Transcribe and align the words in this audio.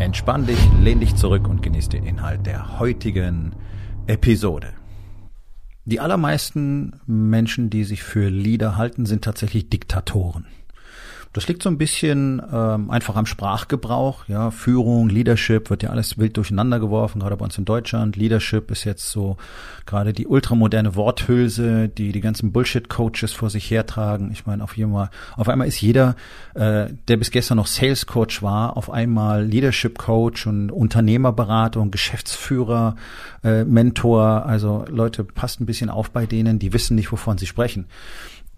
Entspann 0.00 0.44
dich, 0.44 0.58
lehn 0.82 0.98
dich 0.98 1.14
zurück 1.14 1.48
und 1.48 1.62
genieß 1.62 1.88
den 1.88 2.04
Inhalt 2.04 2.46
der 2.46 2.80
heutigen 2.80 3.54
Episode. 4.08 4.72
Die 5.84 6.00
allermeisten 6.00 7.00
Menschen, 7.06 7.70
die 7.70 7.84
sich 7.84 8.02
für 8.02 8.28
Leader 8.28 8.76
halten, 8.76 9.06
sind 9.06 9.22
tatsächlich 9.22 9.70
Diktatoren. 9.70 10.46
Das 11.34 11.48
liegt 11.48 11.64
so 11.64 11.68
ein 11.68 11.78
bisschen 11.78 12.40
ähm, 12.52 12.90
einfach 12.90 13.16
am 13.16 13.26
Sprachgebrauch. 13.26 14.28
Ja, 14.28 14.52
Führung, 14.52 15.08
Leadership 15.08 15.68
wird 15.68 15.82
ja 15.82 15.90
alles 15.90 16.16
wild 16.16 16.36
durcheinander 16.36 16.78
geworfen, 16.78 17.18
gerade 17.18 17.36
bei 17.36 17.44
uns 17.44 17.58
in 17.58 17.64
Deutschland. 17.64 18.14
Leadership 18.14 18.70
ist 18.70 18.84
jetzt 18.84 19.10
so 19.10 19.36
gerade 19.84 20.12
die 20.12 20.28
ultramoderne 20.28 20.94
Worthülse, 20.94 21.88
die 21.88 22.12
die 22.12 22.20
ganzen 22.20 22.52
Bullshit-Coaches 22.52 23.32
vor 23.32 23.50
sich 23.50 23.68
hertragen. 23.68 24.30
Ich 24.30 24.46
meine, 24.46 24.62
auf 24.62 24.78
einmal, 24.78 25.10
auf 25.36 25.48
einmal 25.48 25.66
ist 25.66 25.80
jeder, 25.80 26.14
äh, 26.54 26.86
der 27.08 27.16
bis 27.16 27.32
gestern 27.32 27.56
noch 27.56 27.66
Sales-Coach 27.66 28.40
war, 28.44 28.76
auf 28.76 28.88
einmal 28.88 29.44
Leadership-Coach 29.44 30.46
und 30.46 30.70
Unternehmerberatung, 30.70 31.90
Geschäftsführer, 31.90 32.94
äh, 33.42 33.64
Mentor. 33.64 34.46
Also 34.46 34.84
Leute, 34.88 35.24
passt 35.24 35.60
ein 35.60 35.66
bisschen 35.66 35.90
auf 35.90 36.12
bei 36.12 36.26
denen, 36.26 36.60
die 36.60 36.72
wissen 36.72 36.94
nicht, 36.94 37.10
wovon 37.10 37.38
sie 37.38 37.46
sprechen 37.46 37.86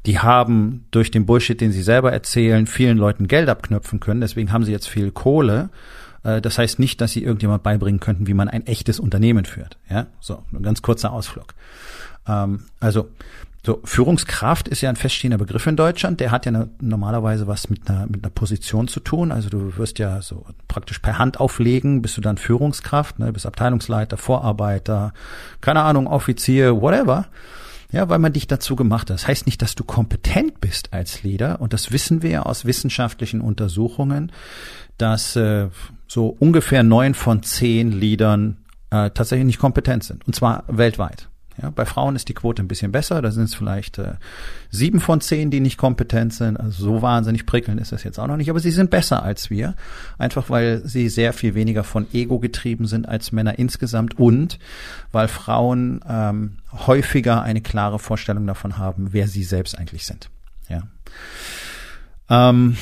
die 0.06 0.20
haben 0.20 0.86
durch 0.92 1.10
den 1.10 1.26
Bullshit, 1.26 1.60
den 1.60 1.72
sie 1.72 1.82
selber 1.82 2.12
erzählen, 2.12 2.66
vielen 2.66 2.96
Leuten 2.96 3.26
Geld 3.26 3.48
abknöpfen 3.48 4.00
können. 4.00 4.20
Deswegen 4.20 4.52
haben 4.52 4.64
sie 4.64 4.72
jetzt 4.72 4.88
viel 4.88 5.10
Kohle. 5.10 5.68
Äh, 6.22 6.40
das 6.40 6.58
heißt 6.58 6.78
nicht, 6.78 7.00
dass 7.00 7.12
sie 7.12 7.22
irgendjemand 7.22 7.62
beibringen 7.62 8.00
könnten, 8.00 8.27
wie 8.27 8.34
man 8.34 8.48
ein 8.48 8.66
echtes 8.66 9.00
Unternehmen 9.00 9.44
führt. 9.44 9.78
Ja, 9.90 10.06
so 10.20 10.42
ein 10.52 10.62
ganz 10.62 10.80
kurzer 10.82 11.12
Ausflug. 11.12 11.54
Ähm, 12.28 12.64
also 12.78 13.08
so 13.64 13.80
Führungskraft 13.82 14.68
ist 14.68 14.80
ja 14.80 14.90
ein 14.90 14.94
feststehender 14.94 15.38
Begriff 15.38 15.66
in 15.66 15.74
Deutschland. 15.74 16.20
Der 16.20 16.30
hat 16.30 16.46
ja 16.46 16.68
normalerweise 16.80 17.48
was 17.48 17.68
mit 17.68 17.90
einer 17.90 18.06
mit 18.06 18.22
einer 18.22 18.30
Position 18.30 18.86
zu 18.86 19.00
tun. 19.00 19.32
Also 19.32 19.48
du 19.48 19.77
wirst 19.77 19.98
ja 19.98 20.22
so 20.22 20.46
praktisch 20.68 21.00
per 21.00 21.18
Hand 21.18 21.40
auflegen, 21.40 22.00
bist 22.00 22.16
du 22.16 22.20
dann 22.20 22.38
Führungskraft, 22.38 23.18
ne, 23.18 23.32
bist 23.32 23.44
Abteilungsleiter, 23.44 24.18
Vorarbeiter, 24.18 25.12
keine 25.60 25.82
Ahnung, 25.82 26.06
Offizier, 26.06 26.80
whatever. 26.80 27.27
Ja, 27.92 28.09
weil 28.09 28.19
man 28.19 28.33
dich 28.33 28.47
dazu 28.47 28.77
gemacht 28.77 29.11
hat. 29.11 29.15
Das 29.15 29.29
heißt 29.29 29.47
nicht, 29.47 29.62
dass 29.62 29.75
du 29.75 29.84
kompetent 29.84 30.61
bist 30.61 30.92
als 30.92 31.23
Leader. 31.23 31.61
Und 31.61 31.73
das 31.73 31.92
wissen 31.92 32.23
wir 32.23 32.47
aus 32.47 32.65
wissenschaftlichen 32.65 33.41
Untersuchungen, 33.41 34.33
dass 34.98 35.37
äh, 35.37 35.69
so 36.09 36.29
ungefähr 36.29 36.83
neun 36.83 37.14
von 37.14 37.42
zehn 37.42 37.92
Leadern 37.92 38.59
äh, 38.91 39.11
tatsächlich 39.11 39.47
nicht 39.47 39.59
kompetent 39.59 40.05
sind. 40.05 40.27
Und 40.27 40.34
zwar 40.34 40.64
weltweit. 40.69 41.29
Ja, 41.60 41.70
bei 41.70 41.86
Frauen 41.86 42.16
ist 42.16 42.28
die 42.28 42.34
Quote 42.34 42.62
ein 42.62 42.68
bisschen 42.68 42.92
besser. 42.92 43.22
Da 43.22 43.30
sind 43.30 43.44
es 43.44 43.54
vielleicht 43.54 43.98
äh, 43.98 44.14
sieben 44.70 45.00
von 45.00 45.20
zehn, 45.20 45.50
die 45.50 45.60
nicht 45.60 45.78
kompetent 45.78 46.34
sind. 46.34 46.58
Also 46.58 46.84
so 46.84 47.02
wahnsinnig 47.02 47.46
prickelnd 47.46 47.80
ist 47.80 47.92
das 47.92 48.04
jetzt 48.04 48.18
auch 48.18 48.26
noch 48.26 48.36
nicht. 48.36 48.50
Aber 48.50 48.60
sie 48.60 48.70
sind 48.70 48.90
besser 48.90 49.22
als 49.22 49.48
wir. 49.48 49.74
Einfach 50.18 50.50
weil 50.50 50.82
sie 50.84 51.08
sehr 51.08 51.32
viel 51.32 51.54
weniger 51.54 51.82
von 51.82 52.06
Ego 52.12 52.38
getrieben 52.38 52.86
sind 52.86 53.08
als 53.08 53.32
Männer 53.32 53.58
insgesamt 53.58 54.18
und 54.18 54.58
weil 55.12 55.28
Frauen 55.28 56.00
ähm, 56.08 56.58
häufiger 56.72 57.42
eine 57.42 57.62
klare 57.62 57.98
Vorstellung 57.98 58.46
davon 58.46 58.77
haben, 58.77 59.12
wer 59.12 59.27
sie 59.27 59.42
selbst 59.42 59.78
eigentlich 59.78 60.05
sind. 60.05 60.28
Ja. 60.68 60.83
Ähm, 62.28 62.77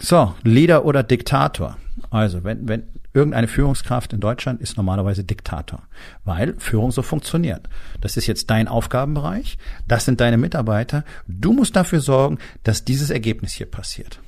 so, 0.00 0.34
Leader 0.42 0.84
oder 0.84 1.02
Diktator. 1.02 1.78
Also, 2.10 2.44
wenn, 2.44 2.68
wenn 2.68 2.82
irgendeine 3.14 3.48
Führungskraft 3.48 4.12
in 4.12 4.20
Deutschland 4.20 4.60
ist 4.60 4.76
normalerweise 4.76 5.24
Diktator, 5.24 5.84
weil 6.24 6.54
Führung 6.58 6.90
so 6.90 7.02
funktioniert. 7.02 7.68
Das 8.00 8.16
ist 8.16 8.26
jetzt 8.26 8.50
dein 8.50 8.68
Aufgabenbereich, 8.68 9.56
das 9.88 10.04
sind 10.04 10.20
deine 10.20 10.36
Mitarbeiter. 10.36 11.04
Du 11.26 11.52
musst 11.52 11.76
dafür 11.76 12.00
sorgen, 12.00 12.38
dass 12.64 12.84
dieses 12.84 13.10
Ergebnis 13.10 13.52
hier 13.52 13.70
passiert. 13.70 14.20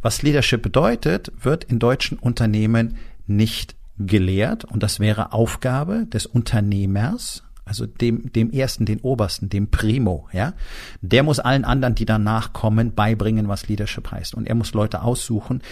Was 0.00 0.22
Leadership 0.22 0.62
bedeutet, 0.62 1.32
wird 1.40 1.64
in 1.64 1.78
deutschen 1.78 2.18
Unternehmen 2.18 2.96
nicht 3.26 3.74
gelehrt 3.98 4.64
und 4.64 4.82
das 4.82 5.00
wäre 5.00 5.32
Aufgabe 5.32 6.06
des 6.06 6.26
Unternehmers, 6.26 7.42
also 7.72 7.86
dem, 7.86 8.30
dem 8.34 8.50
ersten, 8.50 8.84
den 8.84 9.00
obersten, 9.00 9.48
dem 9.48 9.68
Primo, 9.68 10.28
ja, 10.30 10.52
der 11.00 11.22
muss 11.22 11.40
allen 11.40 11.64
anderen, 11.64 11.94
die 11.94 12.04
danach 12.04 12.52
kommen, 12.52 12.94
beibringen, 12.94 13.48
was 13.48 13.66
Leadership 13.66 14.10
heißt. 14.10 14.34
Und 14.34 14.46
er 14.46 14.54
muss 14.54 14.74
Leute 14.74 15.00
aussuchen, 15.00 15.62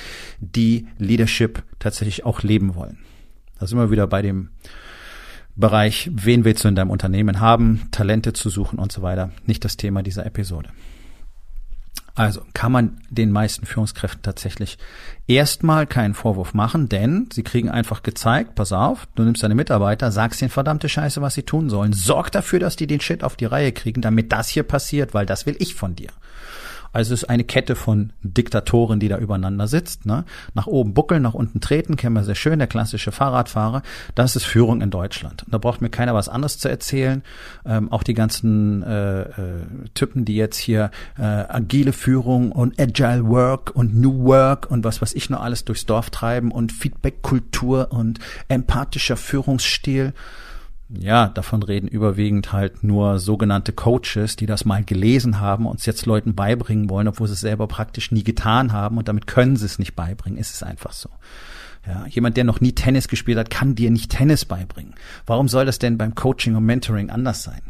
die 0.41 0.87
Leadership 0.97 1.63
tatsächlich 1.79 2.25
auch 2.25 2.43
leben 2.43 2.75
wollen. 2.75 2.97
Da 3.59 3.67
sind 3.67 3.77
wir 3.77 3.91
wieder 3.91 4.07
bei 4.07 4.23
dem 4.23 4.49
Bereich, 5.57 6.11
wen 6.15 6.47
willst 6.47 6.65
du 6.65 6.69
in 6.69 6.75
deinem 6.75 6.89
Unternehmen 6.89 7.39
haben, 7.39 7.89
Talente 7.91 8.33
zu 8.33 8.49
suchen 8.49 8.79
und 8.79 8.91
so 8.91 9.03
weiter. 9.03 9.31
Nicht 9.45 9.63
das 9.67 9.77
Thema 9.77 10.03
dieser 10.03 10.25
Episode. 10.25 10.71
Also 12.15 12.43
kann 12.55 12.73
man 12.73 13.01
den 13.09 13.31
meisten 13.31 13.67
Führungskräften 13.67 14.23
tatsächlich 14.23 14.79
erstmal 15.27 15.87
keinen 15.87 16.15
Vorwurf 16.15 16.55
machen, 16.55 16.89
denn 16.89 17.29
sie 17.33 17.43
kriegen 17.43 17.69
einfach 17.69 18.03
gezeigt, 18.03 18.55
pass 18.55 18.73
auf, 18.73 19.07
du 19.15 19.23
nimmst 19.23 19.43
deine 19.43 19.55
Mitarbeiter, 19.55 20.11
sagst 20.11 20.43
ihnen 20.43 20.51
verdammte 20.51 20.89
Scheiße, 20.89 21.23
was 21.23 21.35
sie 21.35 21.45
tun 21.45 21.71
sollen. 21.71 21.93
Sorg 21.93 22.33
dafür, 22.33 22.59
dass 22.59 22.77
die 22.77 22.87
den 22.87 23.01
Shit 23.01 23.23
auf 23.23 23.37
die 23.37 23.45
Reihe 23.45 23.73
kriegen, 23.73 24.03
damit 24.03 24.33
das 24.33 24.49
hier 24.49 24.65
passiert, 24.65 25.15
weil 25.15 25.27
das 25.27 25.47
will 25.47 25.57
ich 25.59 25.75
von 25.75 25.95
dir. 25.95 26.11
Also 26.93 27.15
es 27.15 27.23
ist 27.23 27.29
eine 27.29 27.45
Kette 27.45 27.77
von 27.77 28.13
Diktatoren, 28.23 29.01
die 29.01 29.09
da 29.09 29.19
übereinander 29.19 29.67
sitzt. 29.67 30.07
Ne? 30.07 30.25
Nach 30.55 30.67
oben 30.67 30.95
buckeln, 30.95 31.23
nach 31.23 31.35
unten 31.35 31.61
treten, 31.61 31.97
kennen 31.97 32.15
wir 32.15 32.25
sehr 32.25 32.35
schön, 32.35 32.59
der 32.59 32.69
klassische 32.69 33.13
Fahrradfahrer. 33.13 33.83
Das 34.15 34.37
ist 34.37 34.45
Führung 34.45 34.81
in 34.81 34.91
Deutschland. 34.91 35.45
Und 35.45 35.55
da 35.55 35.59
braucht 35.59 35.81
mir 35.81 35.91
keiner 35.91 36.15
was 36.15 36.29
anderes 36.29 36.59
zu 36.59 36.69
erzählen. 36.69 37.23
Ähm, 37.65 37.93
auch 37.93 38.03
die 38.03 38.15
ganzen 38.15 38.83
äh, 38.83 39.23
äh, 39.23 39.27
Typen, 39.95 40.25
die 40.25 40.37
jetzt 40.37 40.59
hier 40.59 40.91
äh, 41.19 41.23
agile 41.23 41.93
Führung 41.93 42.53
und 42.53 42.81
Agile 42.81 43.27
Work 43.27 43.73
und 43.75 43.95
New 43.95 44.25
Work 44.25 44.71
und 44.71 44.85
was 44.85 45.01
was 45.01 45.13
ich 45.13 45.31
nur 45.31 45.41
alles 45.41 45.65
durchs 45.65 45.87
Dorf 45.87 46.11
treiben 46.11 46.51
und 46.51 46.73
Feedback-Kultur 46.73 47.89
und 47.91 48.19
empathischer 48.49 49.17
Führungsstil 49.17 50.13
ja, 50.99 51.29
davon 51.29 51.63
reden 51.63 51.87
überwiegend 51.87 52.53
halt 52.53 52.83
nur 52.83 53.19
sogenannte 53.19 53.73
Coaches, 53.73 54.37
die 54.37 54.47
das 54.47 54.65
mal 54.65 54.83
gelesen 54.83 55.41
haben 55.41 55.67
und 55.67 55.79
es 55.79 55.87
jetzt 55.87 56.07
Leuten 56.07 56.35
beibringen 56.35 56.91
wollen, 56.91 57.07
obwohl 57.07 57.29
sie 57.29 57.35
es 57.35 57.41
selber 57.41 57.69
praktisch 57.69 58.11
nie 58.11 58.25
getan 58.25 58.73
haben 58.73 58.99
und 58.99 59.07
damit 59.07 59.27
können 59.27 59.57
sie 59.57 59.67
es 59.67 59.79
nicht 59.79 59.95
beibringen. 59.95 60.39
Es 60.39 60.51
ist 60.51 60.65
einfach 60.65 60.93
so. 60.93 61.11
Ja, 61.87 62.07
jemand, 62.07 62.37
der 62.37 62.45
noch 62.45 62.61
nie 62.61 62.73
Tennis 62.73 63.09
gespielt 63.09 63.39
hat, 63.39 63.51
kann 63.51 63.75
dir 63.75 63.91
nicht 63.91 64.11
Tennis 64.11 64.45
beibringen. 64.45 64.95
Warum 65.27 65.49
soll 65.49 65.65
das 65.65 65.79
denn 65.79 65.97
beim 65.97 66.15
Coaching 66.15 66.57
und 66.57 66.65
Mentoring 66.65 67.09
anders 67.09 67.43
sein? 67.43 67.63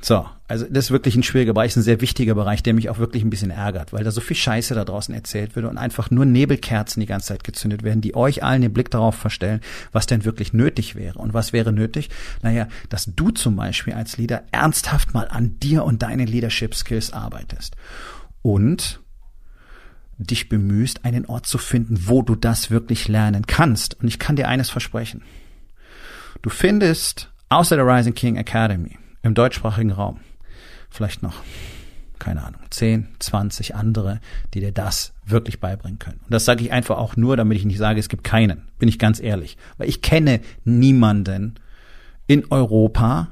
So, 0.00 0.26
also 0.50 0.66
das 0.68 0.86
ist 0.86 0.90
wirklich 0.90 1.14
ein 1.14 1.22
schwieriger 1.22 1.54
Bereich, 1.54 1.76
ein 1.76 1.82
sehr 1.82 2.00
wichtiger 2.00 2.34
Bereich, 2.34 2.60
der 2.64 2.74
mich 2.74 2.90
auch 2.90 2.98
wirklich 2.98 3.22
ein 3.22 3.30
bisschen 3.30 3.52
ärgert, 3.52 3.92
weil 3.92 4.02
da 4.02 4.10
so 4.10 4.20
viel 4.20 4.36
Scheiße 4.36 4.74
da 4.74 4.84
draußen 4.84 5.14
erzählt 5.14 5.54
wird 5.54 5.64
und 5.64 5.78
einfach 5.78 6.10
nur 6.10 6.24
Nebelkerzen 6.24 6.98
die 6.98 7.06
ganze 7.06 7.28
Zeit 7.28 7.44
gezündet 7.44 7.84
werden, 7.84 8.00
die 8.00 8.16
euch 8.16 8.42
allen 8.42 8.60
den 8.60 8.72
Blick 8.72 8.90
darauf 8.90 9.14
verstellen, 9.14 9.60
was 9.92 10.06
denn 10.06 10.24
wirklich 10.24 10.52
nötig 10.52 10.96
wäre. 10.96 11.20
Und 11.20 11.34
was 11.34 11.52
wäre 11.52 11.72
nötig? 11.72 12.10
Naja, 12.42 12.66
dass 12.88 13.12
du 13.14 13.30
zum 13.30 13.54
Beispiel 13.54 13.94
als 13.94 14.16
Leader 14.16 14.42
ernsthaft 14.50 15.14
mal 15.14 15.28
an 15.28 15.60
dir 15.60 15.84
und 15.84 16.02
deinen 16.02 16.26
Leadership 16.26 16.74
Skills 16.74 17.12
arbeitest. 17.12 17.76
Und 18.42 18.98
dich 20.18 20.48
bemühst, 20.48 21.04
einen 21.04 21.26
Ort 21.26 21.46
zu 21.46 21.58
finden, 21.58 22.08
wo 22.08 22.22
du 22.22 22.34
das 22.34 22.72
wirklich 22.72 23.06
lernen 23.06 23.46
kannst. 23.46 24.00
Und 24.00 24.08
ich 24.08 24.18
kann 24.18 24.34
dir 24.34 24.48
eines 24.48 24.68
versprechen. 24.68 25.22
Du 26.42 26.50
findest 26.50 27.30
außer 27.50 27.76
der 27.76 27.86
Rising 27.86 28.14
King 28.14 28.34
Academy 28.34 28.98
im 29.22 29.34
deutschsprachigen 29.34 29.92
Raum 29.92 30.18
vielleicht 30.90 31.22
noch, 31.22 31.34
keine 32.18 32.44
Ahnung, 32.44 32.60
10, 32.70 33.08
20 33.18 33.74
andere, 33.74 34.20
die 34.52 34.60
dir 34.60 34.72
das 34.72 35.12
wirklich 35.24 35.60
beibringen 35.60 35.98
können. 35.98 36.20
Und 36.24 36.32
das 36.32 36.44
sage 36.44 36.62
ich 36.62 36.72
einfach 36.72 36.98
auch 36.98 37.16
nur, 37.16 37.36
damit 37.36 37.58
ich 37.58 37.64
nicht 37.64 37.78
sage, 37.78 38.00
es 38.00 38.08
gibt 38.08 38.24
keinen, 38.24 38.68
bin 38.78 38.88
ich 38.88 38.98
ganz 38.98 39.20
ehrlich. 39.20 39.56
Weil 39.78 39.88
ich 39.88 40.02
kenne 40.02 40.40
niemanden 40.64 41.54
in 42.26 42.50
Europa, 42.50 43.28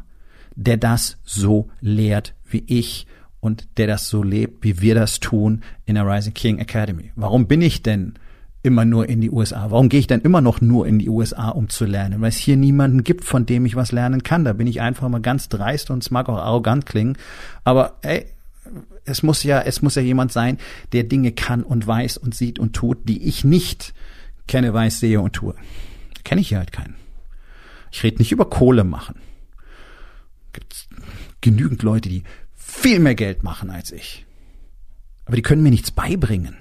der 0.55 0.77
das 0.77 1.19
so 1.25 1.69
lehrt 1.81 2.35
wie 2.49 2.65
ich 2.67 3.07
und 3.41 3.69
der 3.79 3.87
das 3.87 4.09
so 4.09 4.23
lebt, 4.23 4.65
wie 4.65 4.81
wir 4.81 4.95
das 4.95 5.21
tun 5.21 5.63
in 5.87 5.95
der 5.95 6.07
Rising 6.07 6.35
King 6.35 6.59
Academy. 6.59 7.13
Warum 7.15 7.47
bin 7.47 7.63
ich 7.63 7.83
denn 7.83 8.15
immer 8.63 8.85
nur 8.85 9.09
in 9.09 9.21
die 9.21 9.31
USA? 9.31 9.71
Warum 9.71 9.89
gehe 9.89 10.01
ich 10.01 10.07
dann 10.07 10.21
immer 10.21 10.41
noch 10.41 10.61
nur 10.61 10.87
in 10.87 10.99
die 10.99 11.09
USA, 11.09 11.51
um 11.51 11.69
zu 11.69 11.85
lernen? 11.85 12.21
Weil 12.21 12.31
es 12.31 12.37
hier 12.37 12.57
niemanden 12.57 13.05
gibt, 13.05 13.25
von 13.25 13.47
dem 13.47 13.67
ich 13.67 13.77
was 13.77 13.93
lernen 13.93 14.23
kann. 14.23 14.45
Da 14.45 14.53
bin 14.53 14.67
ich 14.67 14.81
einfach 14.81 15.09
mal 15.09 15.21
ganz 15.21 15.49
dreist 15.49 15.91
und 15.91 16.03
es 16.03 16.11
mag 16.11 16.29
auch 16.29 16.39
arrogant 16.39 16.87
klingen. 16.87 17.17
Aber 17.65 17.99
ey, 18.03 18.27
es 19.05 19.23
muss 19.23 19.43
ja, 19.43 19.61
es 19.61 19.83
muss 19.83 19.95
ja 19.95 20.03
jemand 20.03 20.33
sein, 20.33 20.59
der 20.93 21.05
Dinge 21.05 21.33
kann 21.33 21.63
und 21.63 21.87
weiß 21.87 22.19
und 22.19 22.35
sieht 22.35 22.59
und 22.59 22.75
tut, 22.75 23.09
die 23.09 23.27
ich 23.27 23.45
nicht 23.45 23.95
kenne, 24.47 24.73
weiß, 24.73 25.01
sehe 25.01 25.21
und 25.21 25.33
tue. 25.33 25.55
Kenne 26.25 26.41
ich 26.41 26.49
hier 26.49 26.59
halt 26.59 26.73
keinen. 26.73 26.97
Ich 27.91 28.03
rede 28.03 28.19
nicht 28.19 28.33
über 28.33 28.51
Kohle 28.51 28.85
machen. 28.85 29.17
Gibt 30.53 30.89
genügend 31.41 31.83
Leute, 31.83 32.09
die 32.09 32.25
viel 32.55 32.99
mehr 32.99 33.15
Geld 33.15 33.43
machen 33.43 33.71
als 33.71 33.93
ich. 33.93 34.27
Aber 35.25 35.37
die 35.37 35.43
können 35.43 35.63
mir 35.63 35.71
nichts 35.71 35.91
beibringen. 35.91 36.57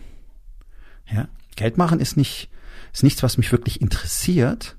Ja? 1.11 1.27
Geld 1.57 1.77
machen 1.77 1.99
ist 1.99 2.15
nicht, 2.15 2.49
ist 2.93 3.03
nichts, 3.03 3.21
was 3.23 3.37
mich 3.37 3.51
wirklich 3.51 3.81
interessiert. 3.81 4.77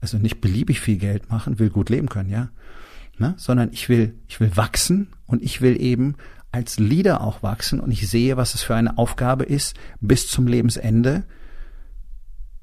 Also 0.00 0.16
nicht 0.16 0.40
beliebig 0.40 0.80
viel 0.80 0.96
Geld 0.96 1.30
machen, 1.30 1.58
will 1.58 1.70
gut 1.70 1.90
leben 1.90 2.08
können, 2.08 2.30
ja. 2.30 2.48
Ne? 3.18 3.34
Sondern 3.36 3.72
ich 3.72 3.88
will, 3.88 4.14
ich 4.28 4.40
will 4.40 4.56
wachsen 4.56 5.08
und 5.26 5.42
ich 5.42 5.60
will 5.60 5.80
eben 5.80 6.16
als 6.52 6.78
Leader 6.78 7.20
auch 7.20 7.42
wachsen 7.42 7.80
und 7.80 7.90
ich 7.90 8.08
sehe, 8.08 8.36
was 8.36 8.54
es 8.54 8.62
für 8.62 8.74
eine 8.74 8.98
Aufgabe 8.98 9.44
ist, 9.44 9.74
bis 10.00 10.28
zum 10.28 10.46
Lebensende, 10.46 11.24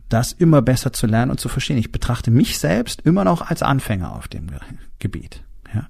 das 0.09 0.31
immer 0.31 0.61
besser 0.61 0.93
zu 0.93 1.07
lernen 1.07 1.31
und 1.31 1.39
zu 1.39 1.49
verstehen. 1.49 1.77
Ich 1.77 1.91
betrachte 1.91 2.31
mich 2.31 2.59
selbst 2.59 3.01
immer 3.01 3.23
noch 3.23 3.41
als 3.41 3.63
Anfänger 3.63 4.15
auf 4.15 4.27
dem 4.27 4.47
Gebiet. 4.99 5.43
Ja. 5.73 5.87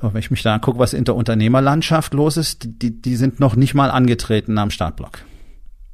Und 0.00 0.14
wenn 0.14 0.20
ich 0.20 0.30
mich 0.30 0.42
da 0.42 0.54
angucke, 0.54 0.78
was 0.78 0.92
in 0.92 1.04
der 1.04 1.16
Unternehmerlandschaft 1.16 2.14
los 2.14 2.36
ist, 2.36 2.68
die, 2.82 3.00
die 3.00 3.16
sind 3.16 3.40
noch 3.40 3.56
nicht 3.56 3.74
mal 3.74 3.90
angetreten 3.90 4.58
am 4.58 4.70
Startblock. 4.70 5.20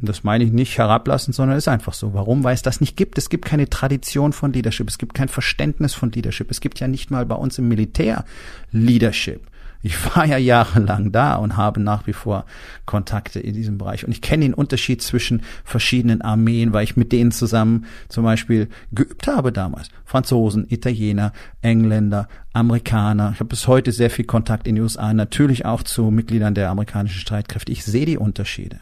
Das 0.00 0.24
meine 0.24 0.44
ich 0.44 0.52
nicht 0.52 0.76
herablassend, 0.76 1.34
sondern 1.34 1.56
ist 1.56 1.68
einfach 1.68 1.94
so. 1.94 2.14
Warum? 2.14 2.44
Weil 2.44 2.54
es 2.54 2.62
das 2.62 2.80
nicht 2.80 2.96
gibt. 2.96 3.16
Es 3.16 3.28
gibt 3.28 3.44
keine 3.44 3.70
Tradition 3.70 4.32
von 4.32 4.52
Leadership. 4.52 4.88
Es 4.88 4.98
gibt 4.98 5.14
kein 5.14 5.28
Verständnis 5.28 5.94
von 5.94 6.10
Leadership. 6.10 6.50
Es 6.50 6.60
gibt 6.60 6.80
ja 6.80 6.88
nicht 6.88 7.10
mal 7.10 7.24
bei 7.26 7.36
uns 7.36 7.58
im 7.58 7.68
Militär 7.68 8.24
Leadership. 8.72 9.46
Ich 9.82 9.94
war 10.16 10.24
ja 10.24 10.36
jahrelang 10.36 11.12
da 11.12 11.36
und 11.36 11.56
habe 11.56 11.80
nach 11.80 12.06
wie 12.06 12.12
vor 12.12 12.44
Kontakte 12.86 13.38
in 13.38 13.54
diesem 13.54 13.78
Bereich. 13.78 14.04
Und 14.04 14.10
ich 14.10 14.20
kenne 14.20 14.44
den 14.44 14.54
Unterschied 14.54 15.00
zwischen 15.00 15.42
verschiedenen 15.62 16.22
Armeen, 16.22 16.72
weil 16.72 16.84
ich 16.84 16.96
mit 16.96 17.12
denen 17.12 17.30
zusammen 17.30 17.84
zum 18.08 18.24
Beispiel 18.24 18.68
geübt 18.90 19.28
habe 19.28 19.52
damals. 19.52 19.88
Franzosen, 20.04 20.66
Italiener, 20.68 21.32
Engländer, 21.62 22.28
Amerikaner. 22.52 23.32
Ich 23.34 23.40
habe 23.40 23.50
bis 23.50 23.68
heute 23.68 23.92
sehr 23.92 24.10
viel 24.10 24.24
Kontakt 24.24 24.66
in 24.66 24.74
den 24.74 24.82
USA, 24.82 25.12
natürlich 25.12 25.66
auch 25.66 25.82
zu 25.82 26.10
Mitgliedern 26.10 26.54
der 26.54 26.70
amerikanischen 26.70 27.20
Streitkräfte. 27.20 27.70
Ich 27.70 27.84
sehe 27.84 28.06
die 28.06 28.18
Unterschiede 28.18 28.78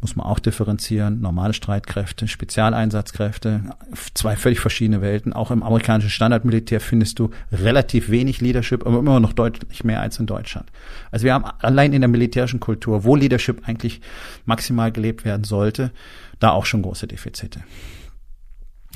muss 0.00 0.16
man 0.16 0.26
auch 0.26 0.38
differenzieren. 0.38 1.20
Normale 1.20 1.52
Streitkräfte, 1.52 2.28
Spezialeinsatzkräfte, 2.28 3.62
zwei 4.14 4.36
völlig 4.36 4.60
verschiedene 4.60 5.00
Welten. 5.00 5.32
Auch 5.32 5.50
im 5.50 5.62
amerikanischen 5.62 6.10
Standardmilitär 6.10 6.80
findest 6.80 7.18
du 7.18 7.30
relativ 7.50 8.08
wenig 8.10 8.40
Leadership, 8.40 8.86
aber 8.86 8.98
immer 8.98 9.20
noch 9.20 9.32
deutlich 9.32 9.84
mehr 9.84 10.00
als 10.00 10.18
in 10.18 10.26
Deutschland. 10.26 10.70
Also 11.10 11.24
wir 11.24 11.34
haben 11.34 11.44
allein 11.44 11.92
in 11.92 12.00
der 12.00 12.08
militärischen 12.08 12.60
Kultur, 12.60 13.04
wo 13.04 13.16
Leadership 13.16 13.68
eigentlich 13.68 14.00
maximal 14.44 14.92
gelebt 14.92 15.24
werden 15.24 15.44
sollte, 15.44 15.92
da 16.38 16.50
auch 16.50 16.66
schon 16.66 16.82
große 16.82 17.08
Defizite. 17.08 17.60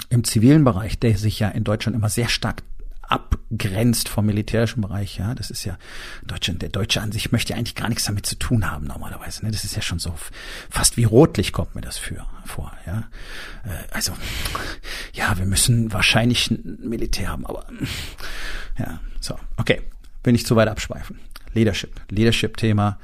Im 0.09 0.25
zivilen 0.25 0.65
Bereich, 0.65 0.99
der 0.99 1.17
sich 1.17 1.39
ja 1.39 1.49
in 1.49 1.65
Deutschland 1.65 1.97
immer 1.97 2.09
sehr 2.09 2.29
stark 2.29 2.63
abgrenzt 3.13 4.09
vom 4.09 4.25
militärischen 4.25 4.81
Bereich, 4.81 5.19
ja. 5.19 5.35
Das 5.35 5.51
ist 5.51 5.65
ja 5.65 5.77
Deutschland, 6.25 6.63
der 6.63 6.71
Deutsche 6.71 7.03
an 7.03 7.13
sich 7.13 7.31
möchte 7.31 7.53
ja 7.53 7.59
eigentlich 7.59 7.75
gar 7.75 7.91
nichts 7.91 8.05
damit 8.05 8.25
zu 8.25 8.37
tun 8.37 8.71
haben 8.71 8.87
normalerweise. 8.87 9.45
Ne? 9.45 9.53
Das 9.53 9.65
ist 9.65 9.77
ja 9.77 9.83
schon 9.83 9.99
so 9.99 10.15
fast 10.71 10.97
wie 10.97 11.05
rotlich 11.05 11.53
kommt 11.53 11.75
mir 11.75 11.83
das 11.83 11.99
für 11.99 12.27
vor, 12.47 12.73
ja. 12.87 13.09
Äh, 13.65 13.93
also 13.93 14.13
ja, 15.13 15.37
wir 15.37 15.45
müssen 15.45 15.93
wahrscheinlich 15.93 16.51
ein 16.51 16.79
Militär 16.81 17.29
haben, 17.29 17.45
aber 17.45 17.67
ja, 18.79 19.01
so, 19.21 19.39
okay, 19.59 19.83
will 20.25 20.33
nicht 20.33 20.47
zu 20.47 20.57
weit 20.57 20.69
abschweifen. 20.69 21.19
Leadership, 21.53 22.01
Leadership-Thema. 22.09 22.99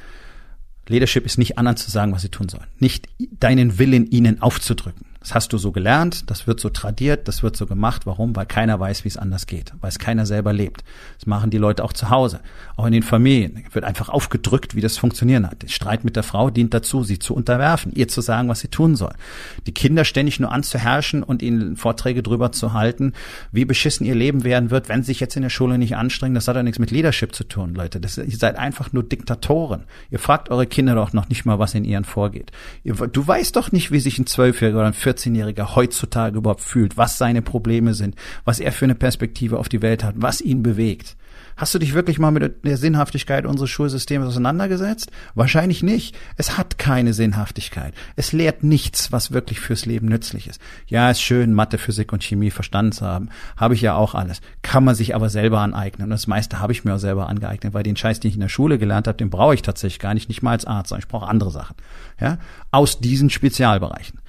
Leadership 0.87 1.27
ist 1.27 1.37
nicht 1.37 1.59
anderen 1.59 1.77
zu 1.77 1.91
sagen, 1.91 2.13
was 2.13 2.23
sie 2.23 2.31
tun 2.31 2.49
sollen. 2.49 2.67
Nicht 2.79 3.09
deinen 3.19 3.79
Willen 3.79 4.11
ihnen 4.11 4.41
aufzudrücken. 4.41 5.05
Das 5.21 5.35
hast 5.35 5.53
du 5.53 5.59
so 5.59 5.73
gelernt, 5.73 6.31
das 6.31 6.47
wird 6.47 6.61
so 6.61 6.71
tradiert, 6.71 7.27
das 7.27 7.43
wird 7.43 7.57
so 7.57 7.67
gemacht. 7.67 8.07
Warum? 8.07 8.37
Weil 8.37 8.47
keiner 8.47 8.79
weiß, 8.79 9.05
wie 9.05 9.09
es 9.09 9.17
anders 9.17 9.47
geht, 9.47 9.73
weil 9.81 9.89
es 9.89 9.99
keiner 9.99 10.27
selber 10.27 10.53
lebt. 10.53 10.85
Das 11.19 11.27
machen 11.27 11.51
die 11.51 11.59
Leute 11.59 11.83
auch 11.83 11.93
zu 11.93 12.09
Hause, 12.11 12.41
auch 12.77 12.87
in 12.87 12.93
den 12.93 13.03
Familien. 13.03 13.65
Wird 13.73 13.85
einfach 13.85 14.09
aufgedrückt, 14.09 14.77
wie 14.77 14.81
das 14.81 14.97
funktionieren 14.97 15.47
hat. 15.47 15.63
Der 15.63 15.69
Streit 15.69 16.05
mit 16.05 16.15
der 16.15 16.23
Frau 16.23 16.51
dient 16.51 16.73
dazu, 16.73 17.03
sie 17.03 17.19
zu 17.19 17.35
unterwerfen, 17.35 17.93
ihr 17.95 18.07
zu 18.07 18.21
sagen, 18.21 18.49
was 18.49 18.61
sie 18.61 18.69
tun 18.69 18.95
soll. 18.95 19.13
Die 19.67 19.75
Kinder 19.75 20.05
ständig 20.05 20.39
nur 20.39 20.53
anzuherrschen 20.53 21.23
und 21.25 21.43
ihnen 21.43 21.77
Vorträge 21.77 22.23
drüber 22.23 22.53
zu 22.53 22.73
halten, 22.73 23.13
wie 23.51 23.65
beschissen 23.65 24.07
ihr 24.07 24.15
Leben 24.15 24.45
werden 24.45 24.71
wird, 24.71 24.89
wenn 24.89 25.03
sie 25.03 25.09
sich 25.09 25.21
jetzt 25.21 25.37
in 25.37 25.43
der 25.43 25.51
Schule 25.51 25.79
nicht 25.79 25.97
anstrengen. 25.97 26.35
Das 26.35 26.47
hat 26.47 26.57
doch 26.57 26.63
nichts 26.63 26.79
mit 26.79 26.93
Leadership 26.93 27.35
zu 27.35 27.45
tun, 27.45 27.75
Leute. 27.75 27.99
Das, 27.99 28.19
ihr 28.19 28.37
seid 28.37 28.57
einfach 28.57 28.93
nur 28.93 29.03
Diktatoren. 29.03 29.85
Ihr 30.11 30.21
fragt 30.21 30.51
eure 30.51 30.67
Kinder 30.67 30.95
doch 30.95 31.13
noch 31.13 31.29
nicht 31.29 31.45
mal, 31.45 31.59
was 31.59 31.75
in 31.75 31.85
ihren 31.85 32.05
vorgeht. 32.05 32.53
Ihr, 32.85 32.95
du 32.95 33.27
weißt 33.27 33.57
doch 33.57 33.73
nicht, 33.73 33.91
wie 33.91 33.99
sich 33.99 34.19
ein 34.19 34.27
Zwölfjähriger 34.27 34.79
oder 34.79 34.87
ein 34.87 34.93
14-Jähriger 35.09 35.75
heutzutage 35.75 36.39
überhaupt 36.39 36.61
fühlt, 36.61 36.97
was 36.97 37.19
seine 37.19 37.43
Probleme 37.43 37.95
sind, 37.95 38.17
was 38.45 38.61
er 38.61 38.73
für 38.73 38.85
eine 38.85 38.95
Perspektive 38.95 39.59
auf 39.59 39.69
die 39.69 39.83
Welt 39.83 40.05
hat, 40.05 40.15
was 40.19 40.41
ihn 40.41 40.63
bewegt. 40.63 41.17
Hast 41.59 41.75
du 41.75 41.81
dich 41.81 41.93
wirklich 41.93 42.21
mal 42.21 42.31
mit 42.31 42.65
der 42.65 42.77
Sinnhaftigkeit 42.77 43.45
unseres 43.45 43.71
Schulsystems 43.71 44.29
auseinandergesetzt? 44.29 45.11
Wahrscheinlich 45.35 45.83
nicht. 45.83 46.17
Es 46.37 46.57
hat 46.57 46.79
keine 46.79 47.13
Sinnhaftigkeit. 47.13 47.95
Es 48.15 48.33
lehrt 48.33 48.63
nichts, 48.63 49.11
was 49.11 49.33
wirklich 49.33 49.59
fürs 49.59 49.85
Leben 49.85 50.07
nützlich 50.07 50.47
ist. 50.47 50.61
Ja, 50.87 51.11
ist 51.11 51.21
schön, 51.21 51.53
Mathe, 51.53 51.79
Physik 51.79 52.13
und 52.13 52.23
Chemie 52.23 52.53
verstanden 52.53 52.93
zu 52.93 53.05
haben. 53.05 53.31
Habe 53.57 53.75
ich 53.75 53.81
ja 53.81 53.97
auch 53.97 54.15
alles. 54.15 54.41
Kann 54.63 54.85
man 54.85 54.95
sich 54.95 55.17
aber 55.17 55.31
selber 55.31 55.59
aneignen. 55.59 56.05
Und 56.05 56.11
das 56.11 56.29
meiste 56.29 56.61
habe 56.61 56.73
ich 56.73 56.85
mir 56.85 56.95
auch 56.95 56.99
selber 56.99 57.29
angeeignet, 57.29 57.75
weil 57.75 57.83
den 57.83 57.97
Scheiß, 57.97 58.21
den 58.21 58.29
ich 58.29 58.37
in 58.37 58.41
der 58.41 58.49
Schule 58.49 58.79
gelernt 58.79 59.09
habe, 59.09 59.19
den 59.19 59.29
brauche 59.29 59.55
ich 59.55 59.63
tatsächlich 59.63 59.99
gar 59.99 60.15
nicht, 60.15 60.29
nicht 60.29 60.43
mal 60.43 60.53
als 60.53 60.65
Arzt, 60.65 60.91
sondern 60.91 61.03
ich 61.03 61.09
brauche 61.09 61.27
andere 61.27 61.51
Sachen. 61.51 61.75
Ja, 62.21 62.39
aus 62.71 63.01
diesen 63.01 63.31
Spezialbereichen. 63.31 64.21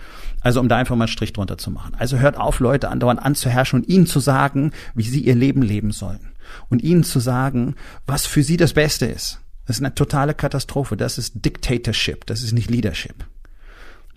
Also 0.41 0.59
um 0.59 0.69
da 0.69 0.77
einfach 0.77 0.95
mal 0.95 1.05
einen 1.05 1.11
Strich 1.11 1.33
drunter 1.33 1.57
zu 1.57 1.71
machen. 1.71 1.95
Also 1.97 2.17
hört 2.17 2.37
auf, 2.37 2.59
Leute 2.59 2.89
andauernd 2.89 3.21
anzuherrschen 3.21 3.79
und 3.79 3.89
ihnen 3.89 4.07
zu 4.07 4.19
sagen, 4.19 4.71
wie 4.95 5.03
sie 5.03 5.21
ihr 5.21 5.35
Leben 5.35 5.61
leben 5.61 5.91
sollen 5.91 6.31
und 6.69 6.81
ihnen 6.81 7.03
zu 7.03 7.19
sagen, 7.19 7.75
was 8.05 8.25
für 8.25 8.43
sie 8.43 8.57
das 8.57 8.73
Beste 8.73 9.05
ist. 9.05 9.39
Das 9.65 9.77
ist 9.77 9.83
eine 9.83 9.93
totale 9.93 10.33
Katastrophe. 10.33 10.97
Das 10.97 11.17
ist 11.17 11.45
Dictatorship. 11.45 12.25
Das 12.25 12.41
ist 12.41 12.53
nicht 12.53 12.71
Leadership. 12.71 13.25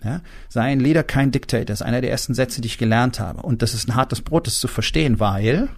Ja? 0.03 0.21
Sei 0.49 0.63
ein 0.63 0.79
Leader, 0.79 1.03
kein 1.03 1.31
Dictator. 1.31 1.65
Das 1.65 1.81
ist 1.81 1.85
einer 1.85 2.01
der 2.01 2.09
ersten 2.09 2.33
Sätze, 2.33 2.61
die 2.61 2.67
ich 2.67 2.77
gelernt 2.77 3.19
habe. 3.19 3.41
Und 3.43 3.61
das 3.61 3.73
ist 3.73 3.87
ein 3.87 3.95
hartes 3.95 4.21
Brot, 4.21 4.47
das 4.47 4.59
zu 4.59 4.67
verstehen, 4.67 5.19
weil, 5.19 5.69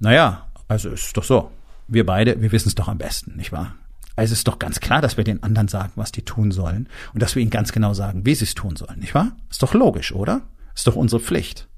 naja, 0.00 0.48
also 0.68 0.90
ist 0.90 1.16
doch 1.16 1.24
so. 1.24 1.50
Wir 1.88 2.06
beide, 2.06 2.40
wir 2.40 2.52
wissen 2.52 2.68
es 2.68 2.74
doch 2.74 2.88
am 2.88 2.98
besten, 2.98 3.36
nicht 3.36 3.52
wahr? 3.52 3.74
Also 4.16 4.32
ist 4.32 4.46
doch 4.48 4.58
ganz 4.58 4.80
klar, 4.80 5.00
dass 5.00 5.16
wir 5.16 5.24
den 5.24 5.42
anderen 5.42 5.68
sagen, 5.68 5.92
was 5.96 6.12
die 6.12 6.22
tun 6.22 6.50
sollen 6.50 6.88
und 7.14 7.22
dass 7.22 7.34
wir 7.34 7.42
ihnen 7.42 7.50
ganz 7.50 7.72
genau 7.72 7.94
sagen, 7.94 8.26
wie 8.26 8.34
sie 8.34 8.44
es 8.44 8.54
tun 8.54 8.76
sollen, 8.76 8.98
nicht 9.00 9.14
wahr? 9.14 9.32
Ist 9.50 9.62
doch 9.62 9.74
logisch, 9.74 10.12
oder? 10.12 10.42
Ist 10.74 10.86
doch 10.86 10.96
unsere 10.96 11.20
Pflicht. 11.20 11.68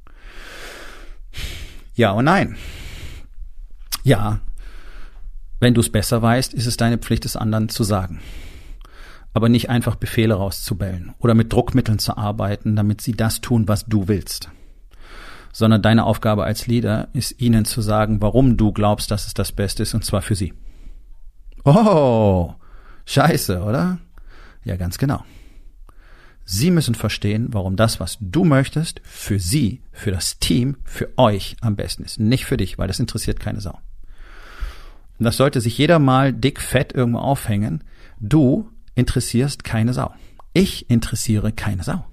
Ja 1.94 2.12
und 2.12 2.24
nein. 2.24 2.56
Ja, 4.04 4.40
wenn 5.60 5.74
du 5.74 5.80
es 5.80 5.92
besser 5.92 6.20
weißt, 6.20 6.54
ist 6.54 6.66
es 6.66 6.76
deine 6.76 6.98
Pflicht, 6.98 7.24
es 7.24 7.36
anderen 7.36 7.68
zu 7.68 7.84
sagen. 7.84 8.20
Aber 9.32 9.48
nicht 9.48 9.70
einfach 9.70 9.94
Befehle 9.94 10.34
rauszubellen 10.34 11.14
oder 11.20 11.34
mit 11.34 11.52
Druckmitteln 11.52 12.00
zu 12.00 12.16
arbeiten, 12.16 12.74
damit 12.74 13.00
sie 13.00 13.12
das 13.12 13.40
tun, 13.40 13.68
was 13.68 13.84
du 13.86 14.08
willst. 14.08 14.50
Sondern 15.52 15.80
deine 15.80 16.04
Aufgabe 16.04 16.42
als 16.44 16.66
Leader 16.66 17.08
ist, 17.12 17.40
ihnen 17.40 17.64
zu 17.64 17.80
sagen, 17.80 18.20
warum 18.20 18.56
du 18.56 18.72
glaubst, 18.72 19.10
dass 19.10 19.26
es 19.26 19.34
das 19.34 19.52
Beste 19.52 19.84
ist, 19.84 19.94
und 19.94 20.04
zwar 20.04 20.22
für 20.22 20.34
sie. 20.34 20.52
Oh, 21.64 22.54
scheiße, 23.06 23.62
oder? 23.62 23.98
Ja, 24.64 24.76
ganz 24.76 24.98
genau. 24.98 25.24
Sie 26.44 26.70
müssen 26.70 26.94
verstehen, 26.94 27.48
warum 27.50 27.76
das, 27.76 28.00
was 28.00 28.18
du 28.20 28.44
möchtest, 28.44 29.00
für 29.04 29.38
sie, 29.38 29.80
für 29.92 30.10
das 30.10 30.38
Team, 30.38 30.76
für 30.84 31.16
euch 31.16 31.56
am 31.60 31.76
besten 31.76 32.02
ist. 32.04 32.18
Nicht 32.18 32.46
für 32.46 32.56
dich, 32.56 32.78
weil 32.78 32.88
das 32.88 33.00
interessiert 33.00 33.38
keine 33.38 33.60
Sau. 33.60 33.78
Und 35.18 35.24
das 35.24 35.36
sollte 35.36 35.60
sich 35.60 35.78
jeder 35.78 35.98
mal 35.98 36.32
dick 36.32 36.60
fett 36.60 36.92
irgendwo 36.92 37.20
aufhängen. 37.20 37.84
Du 38.18 38.68
interessierst 38.94 39.62
keine 39.62 39.92
Sau. 39.92 40.12
Ich 40.52 40.90
interessiere 40.90 41.52
keine 41.52 41.84
Sau. 41.84 42.04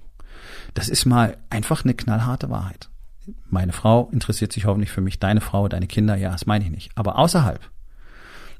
Das 0.74 0.88
ist 0.88 1.06
mal 1.06 1.36
einfach 1.50 1.84
eine 1.84 1.94
knallharte 1.94 2.50
Wahrheit. 2.50 2.88
Meine 3.48 3.72
Frau 3.72 4.08
interessiert 4.12 4.52
sich 4.52 4.64
hoffentlich 4.64 4.90
für 4.90 5.00
mich, 5.00 5.18
deine 5.18 5.40
Frau, 5.40 5.68
deine 5.68 5.86
Kinder, 5.86 6.16
ja, 6.16 6.30
das 6.30 6.46
meine 6.46 6.64
ich 6.64 6.70
nicht. 6.70 6.90
Aber 6.94 7.18
außerhalb, 7.18 7.60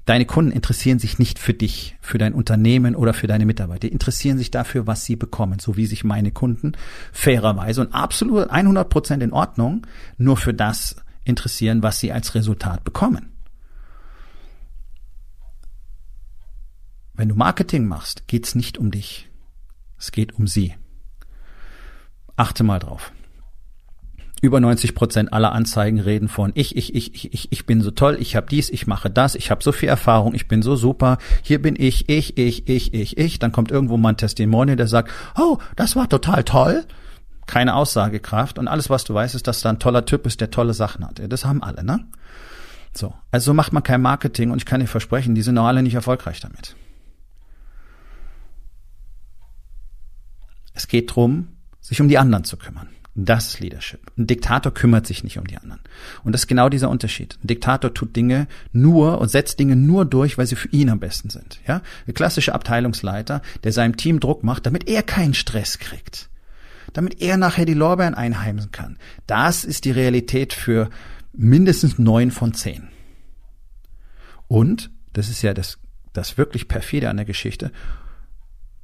deine 0.07 0.27
Kunden 0.27 0.51
interessieren 0.51 0.99
sich 0.99 1.19
nicht 1.19 1.39
für 1.39 1.55
dich, 1.55 1.97
für 2.01 2.19
dein 2.19 2.35
Unternehmen 2.35 2.97
oder 2.97 3.15
für 3.15 3.27
deine 3.27 3.47
Mitarbeiter. 3.47 3.81
Die 3.81 3.93
interessieren 3.93 4.39
sich 4.39 4.51
dafür, 4.51 4.87
was 4.87 5.05
sie 5.05 5.17
bekommen, 5.17 5.59
so 5.59 5.77
wie 5.77 5.87
sich 5.87 6.05
meine 6.05 6.33
Kunden 6.33 6.73
fairerweise 7.13 7.81
und 7.81 7.95
absolut 7.95 8.51
100 8.51 8.89
Prozent 8.89 9.23
in 9.23 9.33
Ordnung 9.33 9.87
nur 10.19 10.37
für 10.37 10.55
das 10.55 10.97
interessieren, 11.25 11.83
was 11.83 12.01
sie 12.01 12.13
als 12.13 12.35
Resultat 12.35 12.85
bekommen. 12.85 13.31
Wenn 17.15 17.29
du 17.29 17.35
Marketing 17.35 17.87
machst, 17.87 18.27
geht's 18.29 18.55
nicht 18.55 18.79
um 18.79 18.91
dich. 18.91 19.29
Es 19.99 20.11
geht 20.11 20.33
um 20.33 20.47
sie. 20.47 20.75
Achte 22.37 22.65
mal 22.65 22.79
drauf. 22.79 23.13
Über 24.43 24.59
90 24.59 24.95
Prozent 24.95 25.33
aller 25.33 25.53
Anzeigen 25.53 26.01
reden 26.01 26.29
von 26.29 26.53
ich, 26.55 26.75
ich, 26.75 26.95
ich, 26.95 27.15
ich, 27.15 27.35
ich, 27.35 27.53
ich 27.53 27.67
bin 27.67 27.83
so 27.83 27.91
toll, 27.91 28.17
ich 28.19 28.37
habe 28.37 28.47
dies, 28.51 28.71
ich 28.71 28.87
mache 28.87 29.11
das, 29.11 29.35
ich 29.35 29.51
habe 29.51 29.63
so 29.63 29.71
viel 29.71 29.89
Erfahrung, 29.89 30.35
ich 30.35 30.49
bin 30.49 30.63
so 30.63 30.77
super, 30.77 31.19
hier 31.43 31.61
bin 31.61 31.77
ich, 31.79 32.09
ich, 32.09 32.39
ich, 32.39 32.67
ich, 32.67 32.95
ich, 32.95 33.19
ich. 33.19 33.39
Dann 33.39 33.53
kommt 33.53 33.71
irgendwo 33.71 33.99
mal 33.99 34.11
ein 34.11 34.17
Testimonial, 34.17 34.77
der 34.77 34.89
sagt, 34.89 35.11
oh, 35.39 35.59
das 35.77 35.95
war 35.95 36.09
total 36.09 36.45
toll. 36.45 36.85
Keine 37.47 37.75
Aussagekraft 37.75 38.59
und 38.59 38.69
alles, 38.69 38.89
was 38.89 39.05
du 39.05 39.13
weißt, 39.13 39.35
ist, 39.35 39.47
dass 39.47 39.61
da 39.61 39.71
ein 39.71 39.79
toller 39.79 40.07
Typ 40.07 40.25
ist, 40.27 40.41
der 40.41 40.51
tolle 40.51 40.73
Sachen 40.73 41.05
hat. 41.05 41.21
Das 41.29 41.45
haben 41.45 41.63
alle, 41.63 41.85
ne? 41.85 42.07
So. 42.95 43.13
Also 43.31 43.55
macht 43.55 43.73
man 43.73 43.83
kein 43.83 44.01
Marketing 44.01 44.51
und 44.51 44.59
ich 44.59 44.67
kann 44.67 44.81
dir 44.81 44.87
versprechen, 44.87 45.35
die 45.35 45.43
sind 45.43 45.59
auch 45.59 45.67
alle 45.67 45.83
nicht 45.83 45.95
erfolgreich 45.95 46.41
damit. 46.41 46.77
Es 50.75 50.89
geht 50.89 51.15
drum, 51.15 51.49
sich 51.81 52.01
um 52.01 52.09
die 52.09 52.19
anderen 52.19 52.45
zu 52.45 52.57
kümmern. 52.57 52.89
Das 53.15 53.49
ist 53.49 53.61
Leadership. 53.61 54.13
Ein 54.17 54.29
Diktator 54.29 54.73
kümmert 54.73 55.07
sich 55.07 55.25
nicht 55.25 55.39
um 55.39 55.47
die 55.47 55.57
anderen. 55.57 55.81
Und 56.23 56.33
das 56.33 56.43
ist 56.43 56.47
genau 56.47 56.69
dieser 56.69 56.89
Unterschied. 56.89 57.39
Ein 57.43 57.49
Diktator 57.49 57.93
tut 57.93 58.15
Dinge 58.15 58.47
nur 58.73 59.21
und 59.21 59.29
setzt 59.29 59.59
Dinge 59.59 59.75
nur 59.75 60.05
durch, 60.05 60.39
weil 60.39 60.47
sie 60.47 60.57
für 60.57 60.69
ihn 60.69 60.89
am 60.89 61.01
besten 61.01 61.29
sind. 61.29 61.61
Ja? 61.67 61.83
Der 62.07 62.15
klassische 62.15 62.55
Abteilungsleiter, 62.55 63.43
der 63.65 63.73
seinem 63.73 63.97
Team 63.97 64.21
Druck 64.21 64.45
macht, 64.45 64.65
damit 64.65 64.89
er 64.89 65.03
keinen 65.03 65.35
Stress 65.35 65.79
kriegt. 65.79 66.31
Damit 66.93 67.21
er 67.21 67.37
nachher 67.37 67.67
die 67.67 67.75
Lorbeeren 67.75 68.15
einheimsen 68.15 68.71
kann. 68.71 68.97
Das 69.27 69.65
ist 69.65 69.85
die 69.85 69.93
Realität 69.93 70.53
für 70.53 70.89
mindestens 71.33 71.99
neun 71.99 72.31
von 72.31 72.55
zehn. 72.55 72.89
Und, 74.47 74.91
das 75.13 75.29
ist 75.29 75.43
ja 75.43 75.53
das, 75.53 75.79
das 76.13 76.39
wirklich 76.39 76.69
perfide 76.69 77.11
an 77.11 77.17
der 77.17 77.27
Geschichte, 77.27 77.73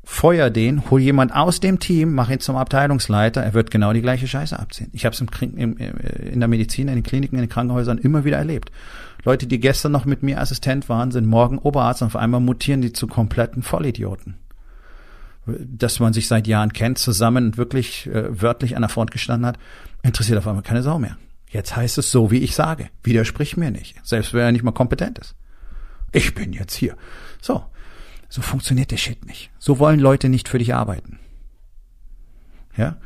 feuer 0.09 0.51
den, 0.51 0.89
hol 0.89 1.01
jemand 1.01 1.35
aus 1.35 1.59
dem 1.59 1.81
Team, 1.81 2.15
mach 2.15 2.31
ihn 2.31 2.39
zum 2.39 2.55
Abteilungsleiter, 2.55 3.43
er 3.43 3.55
wird 3.55 3.73
genau 3.73 3.93
die 3.93 4.03
gleiche 4.03 4.29
Scheiße 4.29 4.57
abziehen. 4.57 4.89
Ich 4.93 5.05
habe 5.05 5.15
es 5.15 5.21
in 5.21 6.39
der 6.39 6.49
Medizin, 6.49 6.87
in 6.87 6.95
den 6.95 7.03
Kliniken, 7.03 7.35
in 7.35 7.43
den 7.43 7.51
Krankenhäusern 7.51 7.99
immer 7.99 8.25
wieder 8.25 8.39
erlebt. 8.39 8.71
Leute, 9.25 9.49
die 9.49 9.59
gestern 9.59 9.91
noch 9.91 10.05
mit 10.05 10.23
mir 10.23 10.41
Assistent 10.41 10.89
waren, 10.89 11.11
sind 11.11 11.27
morgen 11.27 11.59
Oberarzt 11.59 12.03
und 12.03 12.07
auf 12.07 12.17
einmal 12.17 12.41
mutieren 12.41 12.83
die 12.83 12.93
zu 12.93 13.09
kompletten 13.09 13.65
Vollidioten. 13.65 14.37
Dass 15.45 15.99
man 15.99 16.13
sich 16.13 16.29
seit 16.29 16.47
Jahren 16.47 16.73
kennt, 16.73 16.99
zusammen 16.99 17.47
und 17.47 17.59
wirklich 17.59 18.07
äh, 18.07 18.41
wörtlich 18.41 18.77
an 18.77 18.83
der 18.83 18.89
Front 18.89 19.11
gestanden 19.11 19.47
hat, 19.47 19.59
interessiert 20.05 20.39
auf 20.39 20.47
einmal 20.47 20.63
keine 20.63 20.83
Sau 20.83 21.01
mehr. 21.01 21.19
Jetzt 21.51 21.75
heißt 21.75 21.99
es 21.99 22.13
so, 22.13 22.31
wie 22.31 22.39
ich 22.39 22.55
sage. 22.55 22.91
Widersprich 23.03 23.57
mir 23.57 23.73
nicht. 23.73 23.97
Selbst 24.05 24.35
wenn 24.35 24.43
er 24.43 24.53
nicht 24.53 24.63
mal 24.63 24.71
kompetent 24.71 25.19
ist. 25.19 25.35
Ich 26.13 26.35
bin 26.35 26.53
jetzt 26.53 26.75
hier. 26.75 26.97
So. 27.43 27.65
So 28.37 28.43
funktioniert 28.43 28.90
der 28.90 28.99
Shit 28.99 29.25
nicht. 29.25 29.50
So 29.59 29.78
wollen 29.78 29.99
Leute 29.99 30.28
nicht 30.28 30.50
für 30.50 30.59
dich 30.59 30.75
arbeiten. 30.75 31.19
Ja? 32.76 32.99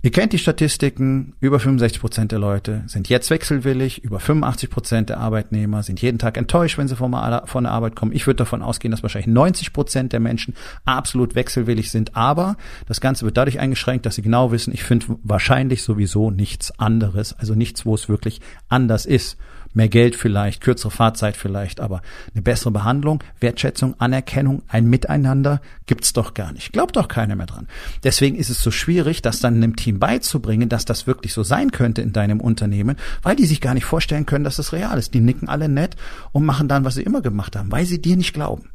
Ihr 0.00 0.10
kennt 0.10 0.32
die 0.32 0.38
Statistiken, 0.38 1.34
über 1.38 1.60
65 1.60 2.00
Prozent 2.00 2.32
der 2.32 2.38
Leute 2.38 2.82
sind 2.86 3.10
jetzt 3.10 3.28
wechselwillig, 3.28 4.02
über 4.02 4.20
85 4.20 4.70
Prozent 4.70 5.10
der 5.10 5.18
Arbeitnehmer 5.18 5.82
sind 5.82 6.00
jeden 6.00 6.18
Tag 6.18 6.38
enttäuscht, 6.38 6.78
wenn 6.78 6.88
sie 6.88 6.96
von 6.96 7.12
der 7.12 7.72
Arbeit 7.72 7.94
kommen. 7.94 8.12
Ich 8.12 8.26
würde 8.26 8.38
davon 8.38 8.62
ausgehen, 8.62 8.90
dass 8.90 9.02
wahrscheinlich 9.02 9.26
90 9.26 9.74
Prozent 9.74 10.14
der 10.14 10.20
Menschen 10.20 10.54
absolut 10.86 11.34
wechselwillig 11.34 11.90
sind, 11.90 12.16
aber 12.16 12.56
das 12.88 13.02
Ganze 13.02 13.26
wird 13.26 13.36
dadurch 13.36 13.60
eingeschränkt, 13.60 14.06
dass 14.06 14.14
sie 14.14 14.22
genau 14.22 14.50
wissen, 14.50 14.72
ich 14.72 14.82
finde 14.82 15.18
wahrscheinlich 15.22 15.82
sowieso 15.82 16.30
nichts 16.30 16.78
anderes, 16.80 17.34
also 17.34 17.54
nichts, 17.54 17.84
wo 17.84 17.94
es 17.94 18.08
wirklich 18.08 18.40
anders 18.70 19.04
ist 19.04 19.36
mehr 19.74 19.88
Geld 19.88 20.16
vielleicht, 20.16 20.60
kürzere 20.60 20.90
Fahrzeit 20.90 21.36
vielleicht, 21.36 21.80
aber 21.80 22.02
eine 22.32 22.42
bessere 22.42 22.70
Behandlung, 22.70 23.22
Wertschätzung, 23.40 23.94
Anerkennung, 23.98 24.62
ein 24.68 24.86
Miteinander 24.86 25.60
gibt's 25.86 26.12
doch 26.12 26.34
gar 26.34 26.52
nicht. 26.52 26.72
Glaubt 26.72 26.96
doch 26.96 27.08
keiner 27.08 27.36
mehr 27.36 27.46
dran. 27.46 27.68
Deswegen 28.04 28.36
ist 28.36 28.50
es 28.50 28.62
so 28.62 28.70
schwierig, 28.70 29.22
das 29.22 29.40
dann 29.40 29.56
einem 29.56 29.76
Team 29.76 29.98
beizubringen, 29.98 30.68
dass 30.68 30.84
das 30.84 31.06
wirklich 31.06 31.32
so 31.32 31.42
sein 31.42 31.70
könnte 31.70 32.02
in 32.02 32.12
deinem 32.12 32.40
Unternehmen, 32.40 32.96
weil 33.22 33.36
die 33.36 33.46
sich 33.46 33.60
gar 33.60 33.74
nicht 33.74 33.84
vorstellen 33.84 34.26
können, 34.26 34.44
dass 34.44 34.58
es 34.58 34.72
real 34.72 34.98
ist. 34.98 35.14
Die 35.14 35.20
nicken 35.20 35.48
alle 35.48 35.68
nett 35.68 35.96
und 36.32 36.44
machen 36.44 36.68
dann, 36.68 36.84
was 36.84 36.94
sie 36.94 37.02
immer 37.02 37.22
gemacht 37.22 37.56
haben, 37.56 37.70
weil 37.72 37.86
sie 37.86 38.00
dir 38.00 38.16
nicht 38.16 38.34
glauben. 38.34 38.68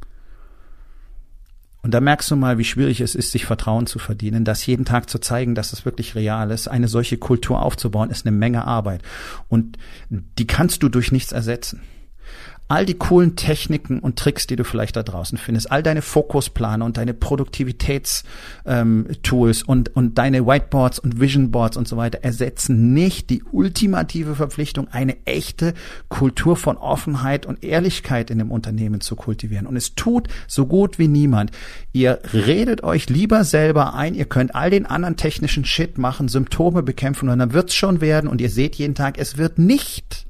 Und 1.88 1.94
da 1.94 2.02
merkst 2.02 2.30
du 2.30 2.36
mal, 2.36 2.58
wie 2.58 2.66
schwierig 2.66 3.00
es 3.00 3.16
ist, 3.16 3.32
sich 3.32 3.46
Vertrauen 3.46 3.88
zu 3.88 3.98
verdienen, 3.98 4.44
das 4.44 4.66
jeden 4.66 4.84
Tag 4.84 5.10
zu 5.10 5.20
zeigen, 5.20 5.56
dass 5.56 5.72
es 5.72 5.86
wirklich 5.86 6.16
real 6.16 6.52
ist. 6.52 6.68
Eine 6.68 6.90
solche 6.90 7.18
Kultur 7.18 7.64
aufzubauen, 7.64 8.10
ist 8.10 8.26
eine 8.26 8.36
Menge 8.36 8.68
Arbeit. 8.68 9.04
Und 9.48 9.78
die 10.10 10.48
kannst 10.48 10.84
du 10.84 10.90
durch 10.90 11.14
nichts 11.14 11.32
ersetzen 11.32 11.80
all 12.68 12.86
die 12.86 12.96
coolen 12.96 13.36
Techniken 13.36 14.00
und 14.00 14.18
Tricks, 14.18 14.48
die 14.48 14.56
du 14.56 14.64
vielleicht 14.64 14.96
da 14.96 15.04
draußen 15.04 15.38
findest, 15.38 15.72
all 15.72 15.84
deine 15.84 16.02
Fokusplaner 16.02 16.84
und 16.84 16.98
deine 16.98 17.14
Produktivitätstools 17.14 18.24
ähm, 18.66 19.68
und, 19.68 19.96
und 19.96 20.18
deine 20.18 20.46
Whiteboards 20.46 21.00
und 21.00 21.20
Visionboards 21.20 21.78
und 21.78 21.88
so 21.88 21.96
weiter 21.98 22.20
ersetzen 22.24 22.94
nicht 22.94 23.30
die 23.30 23.44
ultimative 23.44 24.36
Verpflichtung, 24.36 24.88
eine 24.90 25.16
echte 25.26 25.74
Kultur 26.10 26.58
von 26.58 26.78
Offenheit 26.78 27.46
und 27.46 27.64
Ehrlichkeit 27.64 28.30
in 28.30 28.40
dem 28.40 28.52
Unternehmen 28.52 29.00
zu 29.02 29.16
kultivieren. 29.16 29.66
Und 29.66 29.78
es 29.78 29.96
tut 29.96 30.28
so 30.48 30.66
gut 30.66 31.00
wie 31.00 31.08
niemand. 31.08 31.52
Ihr 31.94 32.20
redet 32.34 32.84
euch 32.84 33.10
lieber 33.10 33.44
selber 33.46 33.94
ein, 33.94 34.14
ihr 34.14 34.26
könnt 34.26 34.56
all 34.56 34.70
den 34.70 34.86
anderen 34.86 35.16
technischen 35.16 35.64
Shit 35.66 35.98
machen, 35.98 36.28
Symptome 36.28 36.84
bekämpfen 36.84 37.30
und 37.30 37.40
dann 37.40 37.54
wird's 37.54 37.76
schon 37.76 38.02
werden 38.02 38.30
und 38.30 38.42
ihr 38.42 38.50
seht 38.50 38.76
jeden 38.76 38.96
Tag, 38.96 39.18
es 39.18 39.38
wird 39.38 39.58
nicht. 39.58 40.27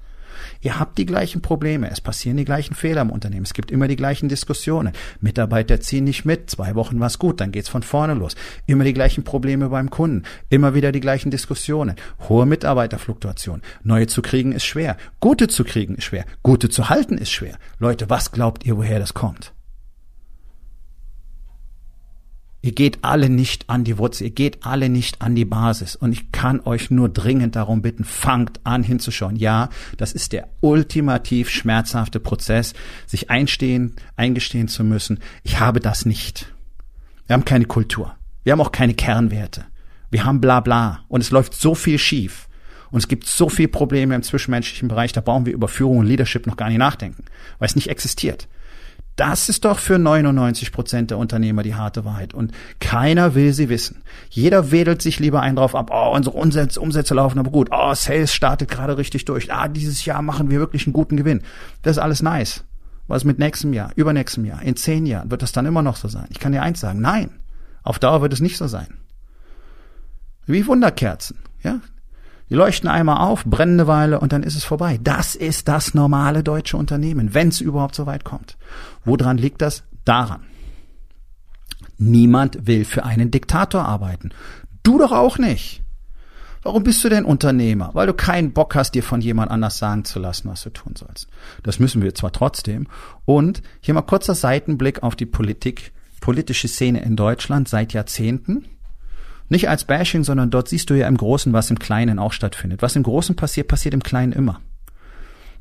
Ihr 0.68 0.80
habt 0.80 0.98
die 0.98 1.06
gleichen 1.06 1.42
Probleme, 1.42 1.90
es 1.90 2.02
passieren 2.02 2.36
die 2.36 2.44
gleichen 2.44 2.76
Fehler 2.76 3.00
im 3.00 3.10
Unternehmen, 3.10 3.46
es 3.46 3.54
gibt 3.54 3.72
immer 3.72 3.88
die 3.88 3.96
gleichen 3.96 4.28
Diskussionen. 4.28 4.92
Mitarbeiter 5.22 5.80
ziehen 5.80 6.04
nicht 6.04 6.26
mit, 6.26 6.50
zwei 6.50 6.76
Wochen 6.76 7.00
war's 7.00 7.20
gut, 7.20 7.40
dann 7.40 7.54
geht's 7.54 7.70
von 7.70 7.84
vorne 7.84 8.16
los. 8.16 8.36
Immer 8.66 8.84
die 8.84 8.92
gleichen 8.92 9.24
Probleme 9.24 9.70
beim 9.70 9.90
Kunden, 9.90 10.24
immer 10.50 10.74
wieder 10.74 10.92
die 10.92 11.00
gleichen 11.00 11.32
Diskussionen. 11.32 11.96
Hohe 12.28 12.46
Mitarbeiterfluktuation. 12.46 13.62
Neue 13.84 14.08
zu 14.08 14.22
kriegen 14.22 14.52
ist 14.52 14.66
schwer, 14.66 14.98
gute 15.22 15.48
zu 15.48 15.64
kriegen 15.64 15.96
ist 15.96 16.04
schwer, 16.04 16.26
gute 16.44 16.68
zu 16.68 16.90
halten 16.90 17.18
ist 17.18 17.32
schwer. 17.32 17.58
Leute, 17.80 18.10
was 18.10 18.34
glaubt 18.34 18.66
ihr, 18.66 18.76
woher 18.76 19.00
das 19.00 19.14
kommt? 19.14 19.54
Ihr 22.62 22.72
geht 22.72 23.00
alle 23.04 23.30
nicht 23.30 23.70
an 23.70 23.84
die 23.84 23.98
Wurzel, 23.98 24.26
ihr 24.26 24.32
geht 24.32 24.66
alle 24.66 24.90
nicht 24.90 25.22
an 25.22 25.36
die 25.36 25.46
Basis. 25.46 25.96
Und 25.96 26.12
ich 26.12 26.32
kann 26.32 26.60
euch 26.62 26.90
nur 26.90 27.08
dringend 27.08 27.56
darum 27.56 27.82
bitten, 27.82 28.04
fangt 28.04 28.60
an 28.64 28.84
hinzuschauen. 28.84 29.36
Ja, 29.36 29.70
das 29.98 30.12
ist 30.12 30.34
der 30.34 30.50
ultimativ 30.62 31.50
schmerzhafte 31.50 32.20
Prozess, 32.20 32.74
sich 33.06 33.30
einstehen, 33.30 33.96
eingestehen 34.16 34.68
zu 34.68 34.84
müssen. 34.84 35.20
Ich 35.44 35.60
habe 35.60 35.80
das 35.80 36.06
nicht. 36.06 36.52
Wir 37.28 37.36
haben 37.36 37.46
keine 37.46 37.66
Kultur. 37.66 38.16
Wir 38.44 38.54
haben 38.54 38.62
auch 38.62 38.72
keine 38.72 38.96
Kernwerte. 38.96 39.66
Wir 40.10 40.26
haben 40.26 40.42
bla 40.42 40.60
bla. 40.60 41.06
Und 41.10 41.22
es 41.22 41.32
läuft 41.32 41.54
so 41.54 41.76
viel 41.76 42.00
schief. 42.00 42.48
Und 42.90 43.00
es 43.00 43.08
gibt 43.08 43.26
so 43.28 43.50
viele 43.50 43.68
Probleme 43.68 44.16
im 44.16 44.24
zwischenmenschlichen 44.24 44.88
Bereich, 44.88 45.12
da 45.12 45.22
brauchen 45.22 45.46
wir 45.46 45.54
über 45.54 45.68
Führung 45.68 46.00
und 46.00 46.06
Leadership 46.06 46.48
noch 46.48 46.58
gar 46.58 46.70
nicht 46.70 46.78
nachdenken, 46.78 47.26
weil 47.60 47.68
es 47.68 47.76
nicht 47.76 47.90
existiert. 47.90 48.48
Das 49.18 49.50
ist 49.50 49.66
doch 49.66 49.80
für 49.80 49.98
99 49.98 50.72
Prozent 50.72 51.10
der 51.10 51.18
Unternehmer 51.18 51.64
die 51.64 51.74
harte 51.74 52.06
Wahrheit. 52.06 52.36
Und 52.36 52.52
keiner 52.80 53.34
will 53.34 53.52
sie 53.52 53.68
wissen. 53.68 54.04
Jeder 54.30 54.72
wedelt 54.72 55.02
sich 55.02 55.20
lieber 55.20 55.42
einen 55.42 55.56
drauf 55.56 55.74
ab. 55.74 55.90
Oh, 55.92 56.16
unsere 56.16 56.38
Umsätze, 56.38 56.80
Umsätze 56.80 57.16
laufen 57.16 57.40
aber 57.40 57.50
gut. 57.50 57.70
Oh, 57.72 57.96
Sales 57.96 58.32
startet 58.32 58.70
gerade 58.70 58.96
richtig 58.96 59.26
durch. 59.26 59.52
Ah, 59.52 59.68
dieses 59.68 60.06
Jahr 60.06 60.22
machen 60.22 60.52
wir 60.52 60.60
wirklich 60.60 60.86
einen 60.86 60.94
guten 60.94 61.18
Gewinn. 61.18 61.42
Das 61.82 61.98
ist 61.98 62.04
alles 62.04 62.22
nice. 62.22 62.64
Was 63.08 63.24
mit 63.24 63.40
nächstem 63.40 63.74
Jahr, 63.74 63.92
übernächstem 63.96 64.46
Jahr, 64.46 64.62
in 64.62 64.76
zehn 64.76 65.08
Jahren 65.08 65.32
wird 65.32 65.42
das 65.42 65.52
dann 65.52 65.66
immer 65.66 65.82
noch 65.82 65.96
so 65.96 66.08
sein? 66.08 66.28
Ich 66.30 66.40
kann 66.40 66.52
dir 66.52 66.62
eins 66.62 66.80
sagen. 66.80 67.02
Nein. 67.02 67.32
Auf 67.82 67.98
Dauer 67.98 68.22
wird 68.22 68.34
es 68.34 68.40
nicht 68.40 68.58
so 68.58 68.68
sein. 68.68 69.00
Wie 70.46 70.68
Wunderkerzen. 70.68 71.40
Ja, 71.64 71.80
die 72.50 72.56
leuchten 72.56 72.90
einmal 72.90 73.18
auf, 73.18 73.46
brennen 73.46 73.80
eine 73.80 73.88
Weile 73.88 74.20
und 74.20 74.32
dann 74.32 74.44
ist 74.44 74.56
es 74.56 74.64
vorbei. 74.64 75.00
Das 75.02 75.36
ist 75.36 75.68
das 75.68 75.94
normale 75.94 76.44
deutsche 76.44 76.78
Unternehmen, 76.78 77.34
wenn 77.34 77.50
es 77.50 77.62
überhaupt 77.62 77.96
so 77.96 78.06
weit 78.06 78.24
kommt. 78.24 78.58
Woran 79.04 79.38
liegt 79.38 79.62
das? 79.62 79.84
Daran. 80.06 80.46
Niemand 81.98 82.68
will 82.68 82.86
für 82.86 83.04
einen 83.04 83.32
Diktator 83.32 83.84
arbeiten. 83.84 84.30
Du 84.84 84.98
doch 84.98 85.12
auch 85.12 85.38
nicht. 85.38 85.84
Warum 86.64 86.84
bist 86.84 87.04
du 87.04 87.10
denn 87.10 87.26
Unternehmer? 87.26 87.92
Weil 87.94 88.08
du 88.08 88.14
keinen 88.14 88.52
Bock 88.52 88.76
hast, 88.76 88.92
dir 88.92 89.04
von 89.04 89.22
jemand 89.22 89.52
anders 89.52 89.78
sagen 89.78 90.06
zu 90.06 90.20
lassen, 90.20 90.50
was 90.50 90.64
du 90.64 90.70
tun 90.70 90.96
sollst. 90.98 91.28
Das 91.64 91.80
müssen 91.80 92.02
wir 92.02 92.14
zwar 92.16 92.32
trotzdem. 92.32 92.88
Und 93.26 93.62
hier 93.80 93.94
mal 93.94 94.02
kurzer 94.02 94.36
Seitenblick 94.36 95.04
auf 95.04 95.16
die 95.16 95.26
Politik, 95.26 95.94
politische 96.20 96.68
Szene 96.68 97.02
in 97.04 97.16
Deutschland 97.16 97.68
seit 97.70 97.94
Jahrzehnten. 97.94 98.66
Nicht 99.50 99.70
als 99.70 99.86
Bashing, 99.86 100.24
sondern 100.24 100.50
dort 100.50 100.68
siehst 100.68 100.90
du 100.90 100.94
ja 100.94 101.08
im 101.08 101.18
Großen, 101.18 101.54
was 101.54 101.70
im 101.70 101.80
Kleinen 101.80 102.20
auch 102.20 102.34
stattfindet. 102.34 102.82
Was 102.82 102.96
im 102.96 103.04
Großen 103.04 103.36
passiert, 103.36 103.68
passiert 103.68 103.94
im 103.94 104.04
Kleinen 104.04 104.34
immer. 104.34 104.62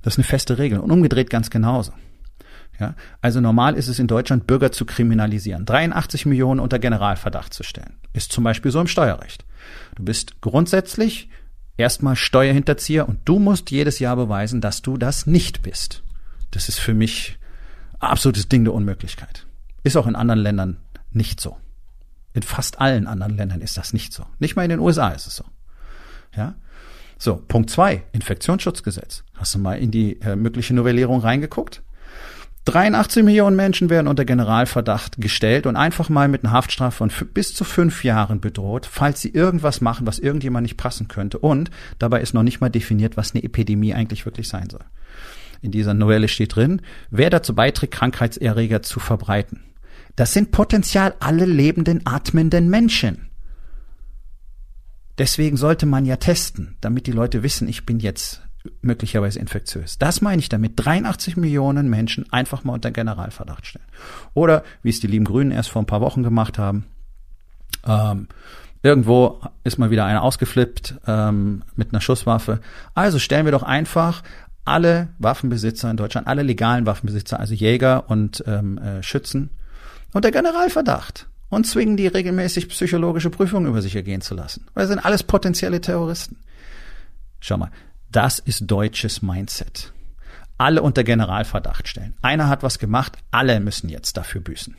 Das 0.02 0.14
ist 0.14 0.19
eine 0.19 0.25
feste 0.25 0.59
Regel 0.59 0.78
und 0.78 0.90
umgedreht 0.90 1.31
ganz 1.31 1.50
genauso. 1.50 1.93
Ja, 2.78 2.95
also 3.23 3.40
normal 3.40 3.75
ist 3.75 3.88
es 3.88 3.99
in 3.99 4.07
Deutschland, 4.07 4.47
Bürger 4.47 4.71
zu 4.71 4.85
kriminalisieren. 4.85 5.64
83 5.64 6.26
Millionen 6.26 6.61
unter 6.61 6.78
Generalverdacht 6.78 7.55
zu 7.55 7.62
stellen. 7.62 7.95
Ist 8.12 8.33
zum 8.33 8.45
Beispiel 8.45 8.71
so 8.71 8.81
im 8.81 8.87
Steuerrecht. 8.87 9.45
Du 9.95 10.05
bist 10.05 10.40
grundsätzlich 10.43 11.31
erstmal 11.76 12.16
Steuerhinterzieher 12.16 13.09
und 13.09 13.21
du 13.25 13.38
musst 13.38 13.71
jedes 13.71 13.99
Jahr 13.99 14.16
beweisen, 14.16 14.61
dass 14.61 14.83
du 14.83 14.99
das 14.99 15.26
nicht 15.26 15.62
bist. 15.62 16.02
Das 16.50 16.69
ist 16.69 16.78
für 16.78 16.95
mich 16.95 17.38
absolutes 17.99 18.49
Ding 18.49 18.64
der 18.64 18.75
Unmöglichkeit. 18.75 19.47
Ist 19.83 19.97
auch 19.97 20.07
in 20.07 20.16
anderen 20.16 20.40
Ländern 20.40 20.76
nicht 21.12 21.40
so. 21.40 21.57
In 22.37 22.43
fast 22.43 22.83
allen 22.83 23.07
anderen 23.07 23.35
Ländern 23.35 23.62
ist 23.62 23.78
das 23.78 23.95
nicht 23.95 24.12
so. 24.12 24.26
Nicht 24.40 24.57
mal 24.57 24.62
in 24.64 24.69
den 24.69 24.78
USA 24.78 25.09
ist 25.09 25.26
es 25.26 25.37
so. 25.37 25.45
Ja? 26.37 26.55
So, 27.16 27.37
Punkt 27.37 27.71
zwei, 27.71 28.02
Infektionsschutzgesetz. 28.12 29.25
Hast 29.37 29.55
du 29.55 29.59
mal 29.59 29.78
in 29.78 29.90
die 29.90 30.21
äh, 30.21 30.37
mögliche 30.37 30.75
Novellierung 30.75 31.21
reingeguckt? 31.21 31.83
83 32.66 33.25
Millionen 33.25 33.57
Menschen 33.57 33.88
werden 33.88 34.07
unter 34.07 34.26
Generalverdacht 34.26 35.19
gestellt 35.19 35.66
und 35.66 35.76
einfach 35.76 36.11
mal 36.11 36.28
mit 36.28 36.45
einer 36.45 36.52
Haftstrafe 36.52 36.99
von 36.99 37.11
bis 37.33 37.55
zu 37.55 37.64
fünf 37.64 38.05
Jahren 38.05 38.43
bedroht, 38.43 38.85
falls 38.85 39.23
sie 39.23 39.31
irgendwas 39.31 39.81
machen, 39.81 40.07
was 40.07 40.19
irgendjemand 40.19 40.64
nicht 40.64 40.76
passen 40.76 41.09
könnte. 41.09 41.38
Und 41.38 41.71
dabei 41.99 42.21
ist 42.21 42.35
noch 42.35 42.43
nicht 42.43 42.61
mal 42.61 42.69
definiert, 42.69 43.16
was 43.16 43.35
eine 43.35 43.45
Epidemie 43.45 43.95
eigentlich 43.95 44.26
wirklich 44.26 44.49
sein 44.49 44.69
soll. 44.69 44.85
In 45.62 45.71
dieser 45.71 45.95
Novelle 45.95 46.28
steht 46.28 46.55
drin, 46.55 46.83
wer 47.09 47.31
dazu 47.31 47.55
beiträgt, 47.55 47.95
Krankheitserreger 47.95 48.83
zu 48.83 49.00
verbreiten. 49.00 49.62
Das 50.16 50.32
sind 50.32 50.50
potenziell 50.50 51.14
alle 51.20 51.44
lebenden, 51.44 52.06
atmenden 52.06 52.68
Menschen. 52.70 53.28
Deswegen 55.18 55.56
sollte 55.56 55.87
man 55.87 56.04
ja 56.04 56.16
testen, 56.16 56.76
damit 56.80 57.06
die 57.06 57.12
Leute 57.12 57.42
wissen, 57.42 57.68
ich 57.68 57.87
bin 57.87 58.00
jetzt 58.00 58.42
möglicherweise 58.82 59.38
infektiös. 59.38 59.99
Das 59.99 60.20
meine 60.20 60.40
ich 60.40 60.49
damit. 60.49 60.73
83 60.76 61.37
Millionen 61.37 61.88
Menschen 61.88 62.30
einfach 62.32 62.64
mal 62.64 62.75
unter 62.75 62.90
Generalverdacht 62.90 63.66
stellen. 63.66 63.87
Oder, 64.35 64.64
wie 64.82 64.90
es 64.90 65.00
die 65.00 65.06
lieben 65.06 65.25
Grünen 65.25 65.52
erst 65.52 65.70
vor 65.70 65.82
ein 65.82 65.87
paar 65.87 66.00
Wochen 66.00 66.23
gemacht 66.23 66.58
haben, 66.58 66.87
ähm, 67.87 68.28
irgendwo 68.82 69.40
ist 69.64 69.78
mal 69.78 69.90
wieder 69.90 70.04
einer 70.04 70.23
ausgeflippt 70.23 70.96
ähm, 71.06 71.62
mit 71.76 71.92
einer 71.92 72.00
Schusswaffe. 72.00 72.61
Also 72.94 73.18
stellen 73.18 73.44
wir 73.44 73.52
doch 73.52 73.62
einfach 73.62 74.23
alle 74.64 75.08
Waffenbesitzer 75.18 75.90
in 75.90 75.96
Deutschland, 75.96 76.26
alle 76.26 76.42
legalen 76.42 76.87
Waffenbesitzer, 76.87 77.38
also 77.38 77.54
Jäger 77.54 78.11
und 78.11 78.42
ähm, 78.46 78.78
äh, 78.78 79.02
Schützen, 79.02 79.50
unter 80.12 80.30
Generalverdacht 80.30 81.28
und 81.48 81.66
zwingen 81.66 81.96
die 81.96 82.06
regelmäßig 82.06 82.68
psychologische 82.68 83.30
Prüfungen 83.30 83.66
über 83.66 83.82
sich 83.82 83.94
ergehen 83.96 84.20
zu 84.20 84.34
lassen. 84.34 84.66
Weil 84.75 84.82
das 84.82 84.90
sind 84.90 85.04
alles 85.04 85.22
potenzielle 85.22 85.80
Terroristen. 85.80 86.38
Schau 87.40 87.58
mal, 87.58 87.70
das 88.10 88.38
ist 88.38 88.66
deutsches 88.66 89.22
Mindset. 89.22 89.92
Alle 90.58 90.82
unter 90.82 91.04
Generalverdacht 91.04 91.86
stellen. 91.86 92.14
Einer 92.22 92.48
hat 92.48 92.62
was 92.62 92.78
gemacht, 92.78 93.18
alle 93.30 93.60
müssen 93.60 93.88
jetzt 93.88 94.16
dafür 94.16 94.40
büßen. 94.40 94.75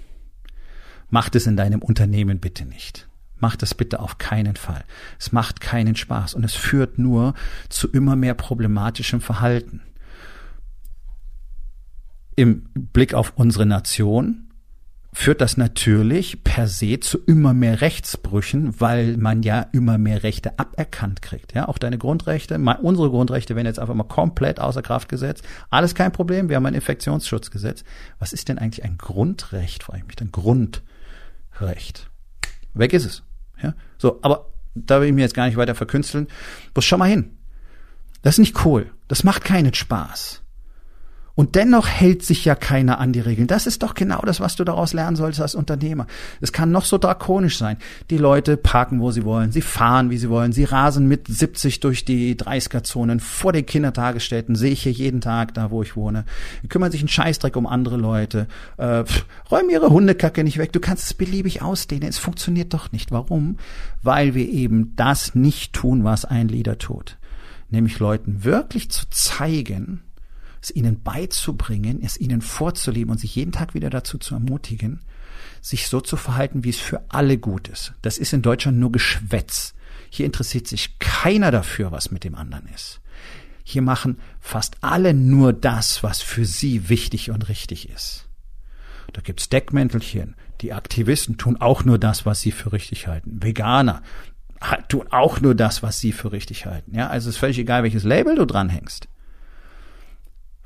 Macht 1.10 1.36
es 1.36 1.48
in 1.48 1.56
deinem 1.56 1.82
Unternehmen 1.82 2.40
bitte 2.40 2.66
nicht. 2.66 3.08
Macht 3.40 3.62
es 3.62 3.76
bitte 3.76 4.00
auf 4.00 4.18
keinen 4.18 4.56
Fall. 4.56 4.84
Es 5.20 5.32
macht 5.32 5.62
keinen 5.62 5.96
Spaß 5.96 6.34
und 6.34 6.44
es 6.44 6.56
führt 6.56 6.98
nur 6.98 7.36
zu 7.70 7.88
immer 7.90 8.16
mehr 8.16 8.34
problematischem 8.34 9.22
Verhalten. 9.22 9.82
Im 12.36 12.64
Blick 12.74 13.14
auf 13.14 13.34
unsere 13.36 13.66
Nation 13.66 14.47
führt 15.18 15.42
das 15.42 15.58
natürlich 15.58 16.44
per 16.44 16.68
se 16.68 17.00
zu 17.00 17.18
immer 17.18 17.56
mehr 17.56 17.82
Rechtsbrüchen, 17.82 18.80
weil 18.80 19.18
man 19.18 19.42
ja 19.42 19.62
immer 19.74 19.98
mehr 19.98 20.22
Rechte 20.22 20.60
aberkannt 20.60 21.24
kriegt. 21.24 21.56
Ja, 21.56 21.68
auch 21.68 21.80
deine 21.80 21.98
Grundrechte, 21.98 22.60
unsere 22.82 23.10
Grundrechte 23.10 23.56
werden 23.56 23.66
jetzt 23.66 23.80
einfach 23.80 23.96
mal 23.96 24.04
komplett 24.04 24.60
außer 24.60 24.84
Kraft 24.84 25.10
gesetzt. 25.10 25.44
Alles 25.72 25.96
kein 25.96 26.12
Problem, 26.12 26.50
wir 26.50 26.56
haben 26.56 26.68
ein 26.68 26.76
Infektionsschutzgesetz. 26.76 27.84
Was 28.20 28.32
ist 28.32 28.48
denn 28.48 28.60
eigentlich 28.60 28.86
ein 28.86 29.00
Grundrecht, 29.00 29.84
frage 29.84 30.00
ich 30.00 30.06
mich, 30.06 30.22
ein 30.22 30.32
Grundrecht? 30.32 32.12
Weg 32.76 32.94
ist 32.94 33.06
es. 33.06 33.24
Ja, 33.62 33.74
so, 33.98 34.20
aber 34.22 34.52
da 34.76 35.02
will 35.02 35.08
ich 35.08 35.16
mir 35.16 35.22
jetzt 35.22 35.34
gar 35.34 35.48
nicht 35.48 35.58
weiter 35.58 35.74
verkünsteln. 35.74 36.28
Bloß 36.76 36.86
schau 36.86 36.98
mal 36.98 37.10
hin. 37.10 37.38
Das 38.22 38.36
ist 38.36 38.40
nicht 38.40 38.64
cool. 38.66 38.92
Das 39.08 39.24
macht 39.24 39.44
keinen 39.44 39.74
Spaß. 39.74 40.44
Und 41.38 41.54
dennoch 41.54 41.88
hält 41.88 42.24
sich 42.24 42.46
ja 42.46 42.56
keiner 42.56 43.00
an 43.00 43.14
die 43.14 43.20
Regeln. 43.20 43.46
Das 43.46 43.68
ist 43.68 43.84
doch 43.84 43.94
genau 43.94 44.22
das, 44.26 44.40
was 44.40 44.56
du 44.56 44.64
daraus 44.64 44.94
lernen 44.94 45.16
solltest 45.16 45.40
als 45.40 45.54
Unternehmer. 45.54 46.08
Es 46.42 46.52
kann 46.52 46.72
noch 46.72 46.84
so 46.84 46.98
drakonisch 46.98 47.60
sein. 47.60 47.78
Die 48.10 48.18
Leute 48.18 48.58
parken, 48.58 49.02
wo 49.02 49.12
sie 49.12 49.24
wollen, 49.24 49.52
sie 49.52 49.62
fahren, 49.62 50.10
wie 50.10 50.18
sie 50.18 50.32
wollen, 50.32 50.52
sie 50.52 50.64
rasen 50.64 51.08
mit 51.08 51.28
70 51.28 51.80
durch 51.80 52.06
die 52.06 52.36
30er-Zonen 52.36 53.20
vor 53.20 53.54
den 53.54 53.68
Kindertagesstätten, 53.68 54.56
sehe 54.56 54.72
ich 54.72 54.82
hier 54.82 54.92
jeden 54.92 55.22
Tag 55.22 55.54
da, 55.54 55.70
wo 55.70 55.84
ich 55.84 55.96
wohne. 55.96 56.26
Die 56.64 56.70
kümmern 56.70 56.92
sich 56.92 57.02
einen 57.02 57.08
Scheißdreck 57.08 57.56
um 57.56 57.68
andere 57.68 57.98
Leute, 57.98 58.48
äh, 58.78 59.04
pff, 59.04 59.28
räumen 59.52 59.70
ihre 59.70 59.92
Hundekacke 59.92 60.44
nicht 60.44 60.58
weg. 60.58 60.74
Du 60.74 60.80
kannst 60.80 61.06
es 61.06 61.14
beliebig 61.14 61.62
ausdehnen. 61.62 62.10
Es 62.10 62.18
funktioniert 62.18 62.74
doch 62.74 62.92
nicht. 62.92 63.12
Warum? 63.12 63.58
Weil 64.02 64.34
wir 64.34 64.50
eben 64.50 64.96
das 64.96 65.36
nicht 65.36 65.74
tun, 65.74 66.04
was 66.04 66.26
ein 66.26 66.48
Leader 66.48 66.80
tut. 66.80 67.18
Nämlich 67.70 68.00
Leuten 68.00 68.44
wirklich 68.44 68.90
zu 68.90 69.08
zeigen, 69.12 70.02
es 70.68 70.76
ihnen 70.76 71.02
beizubringen, 71.02 72.02
es 72.04 72.18
ihnen 72.18 72.42
vorzuleben 72.42 73.12
und 73.12 73.20
sich 73.20 73.36
jeden 73.36 73.52
Tag 73.52 73.74
wieder 73.74 73.90
dazu 73.90 74.18
zu 74.18 74.36
ermutigen, 74.36 75.00
sich 75.62 75.88
so 75.88 76.02
zu 76.02 76.18
verhalten, 76.18 76.64
wie 76.64 76.70
es 76.70 76.80
für 76.80 77.04
alle 77.10 77.38
gut 77.38 77.68
ist. 77.68 77.94
Das 78.02 78.18
ist 78.18 78.34
in 78.34 78.42
Deutschland 78.42 78.78
nur 78.78 78.92
Geschwätz. 78.92 79.74
Hier 80.10 80.26
interessiert 80.26 80.68
sich 80.68 81.00
keiner 81.00 81.52
dafür, 81.52 81.92
was 81.92 82.12
mit 82.12 82.24
dem 82.24 82.36
anderen 82.36 82.68
ist. 82.74 83.02
Hier 83.64 83.82
machen 83.82 84.20
fast 84.40 84.78
alle 84.82 85.14
nur 85.14 85.52
das, 85.52 86.04
was 86.04 86.22
für 86.22 86.46
sie 86.46 86.90
wichtig 86.90 87.32
und 87.32 87.50
richtig 87.50 87.90
ist. 87.90 88.28
Da 89.14 89.22
gibt's 89.22 89.50
Deckmäntelchen. 89.50 90.36
Die 90.62 90.74
Aktivisten 90.74 91.38
tun 91.38 91.58
auch 91.58 91.84
nur 91.84 91.98
das, 91.98 92.26
was 92.26 92.42
sie 92.42 92.52
für 92.52 92.72
richtig 92.72 93.08
halten. 93.08 93.42
Veganer 93.42 94.02
tun 94.88 95.06
auch 95.12 95.40
nur 95.40 95.54
das, 95.54 95.84
was 95.84 96.00
sie 96.00 96.12
für 96.12 96.32
richtig 96.32 96.66
halten. 96.66 96.96
Ja, 96.96 97.08
also 97.08 97.30
es 97.30 97.36
ist 97.36 97.40
völlig 97.40 97.60
egal, 97.60 97.84
welches 97.84 98.04
Label 98.04 98.36
du 98.36 98.46
dranhängst. 98.46 99.08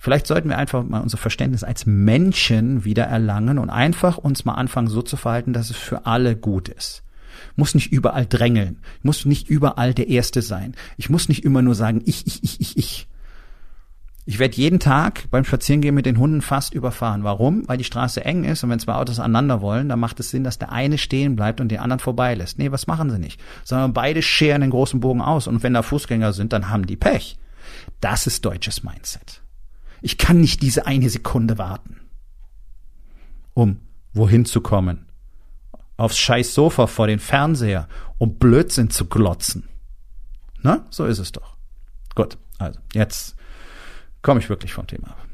Vielleicht 0.01 0.25
sollten 0.25 0.49
wir 0.49 0.57
einfach 0.57 0.83
mal 0.83 0.99
unser 0.99 1.17
Verständnis 1.17 1.63
als 1.63 1.85
Menschen 1.85 2.85
wieder 2.85 3.03
erlangen 3.03 3.59
und 3.59 3.69
einfach 3.69 4.17
uns 4.17 4.45
mal 4.45 4.55
anfangen, 4.55 4.87
so 4.87 5.03
zu 5.03 5.15
verhalten, 5.15 5.53
dass 5.53 5.69
es 5.69 5.77
für 5.77 6.07
alle 6.07 6.35
gut 6.35 6.69
ist. 6.69 7.03
Muss 7.55 7.75
nicht 7.75 7.91
überall 7.91 8.25
drängeln. 8.25 8.79
Muss 9.03 9.25
nicht 9.25 9.47
überall 9.47 9.93
der 9.93 10.07
Erste 10.07 10.41
sein. 10.41 10.73
Ich 10.97 11.11
muss 11.11 11.29
nicht 11.29 11.45
immer 11.45 11.61
nur 11.61 11.75
sagen, 11.75 12.01
ich, 12.03 12.25
ich, 12.25 12.43
ich, 12.43 12.59
ich, 12.59 12.77
ich. 12.79 13.07
Ich 14.25 14.39
werde 14.39 14.55
jeden 14.55 14.79
Tag 14.79 15.29
beim 15.29 15.45
Spazierengehen 15.45 15.93
mit 15.93 16.07
den 16.07 16.17
Hunden 16.17 16.41
fast 16.41 16.73
überfahren. 16.73 17.23
Warum? 17.23 17.67
Weil 17.67 17.77
die 17.77 17.83
Straße 17.83 18.25
eng 18.25 18.43
ist 18.43 18.63
und 18.63 18.71
wenn 18.71 18.79
zwei 18.79 18.95
Autos 18.95 19.19
aneinander 19.19 19.61
wollen, 19.61 19.87
dann 19.87 19.99
macht 19.99 20.19
es 20.19 20.31
Sinn, 20.31 20.43
dass 20.43 20.57
der 20.57 20.71
eine 20.71 20.97
stehen 20.97 21.35
bleibt 21.35 21.61
und 21.61 21.69
den 21.69 21.79
anderen 21.79 21.99
vorbeilässt. 21.99 22.57
Nee, 22.57 22.71
was 22.71 22.87
machen 22.87 23.11
sie 23.11 23.19
nicht? 23.19 23.39
Sondern 23.63 23.93
beide 23.93 24.23
scheren 24.23 24.61
den 24.61 24.71
großen 24.71 24.99
Bogen 24.99 25.21
aus 25.21 25.45
und 25.45 25.61
wenn 25.61 25.75
da 25.75 25.83
Fußgänger 25.83 26.33
sind, 26.33 26.53
dann 26.53 26.71
haben 26.71 26.87
die 26.87 26.97
Pech. 26.97 27.37
Das 27.99 28.25
ist 28.25 28.43
deutsches 28.45 28.81
Mindset. 28.81 29.40
Ich 30.01 30.17
kann 30.17 30.41
nicht 30.41 30.61
diese 30.61 30.85
eine 30.85 31.09
Sekunde 31.09 31.57
warten, 31.57 32.01
um 33.53 33.79
wohin 34.13 34.45
zu 34.45 34.61
kommen. 34.61 35.05
Aufs 35.97 36.17
scheiß 36.17 36.53
Sofa 36.53 36.87
vor 36.87 37.07
den 37.07 37.19
Fernseher, 37.19 37.87
um 38.17 38.37
Blödsinn 38.37 38.89
zu 38.89 39.05
glotzen. 39.05 39.69
Na, 40.61 40.85
so 40.89 41.05
ist 41.05 41.19
es 41.19 41.31
doch. 41.31 41.55
Gut, 42.15 42.37
also 42.57 42.79
jetzt 42.93 43.35
komme 44.21 44.39
ich 44.39 44.49
wirklich 44.49 44.73
vom 44.73 44.87
Thema 44.87 45.09
ab. 45.09 45.27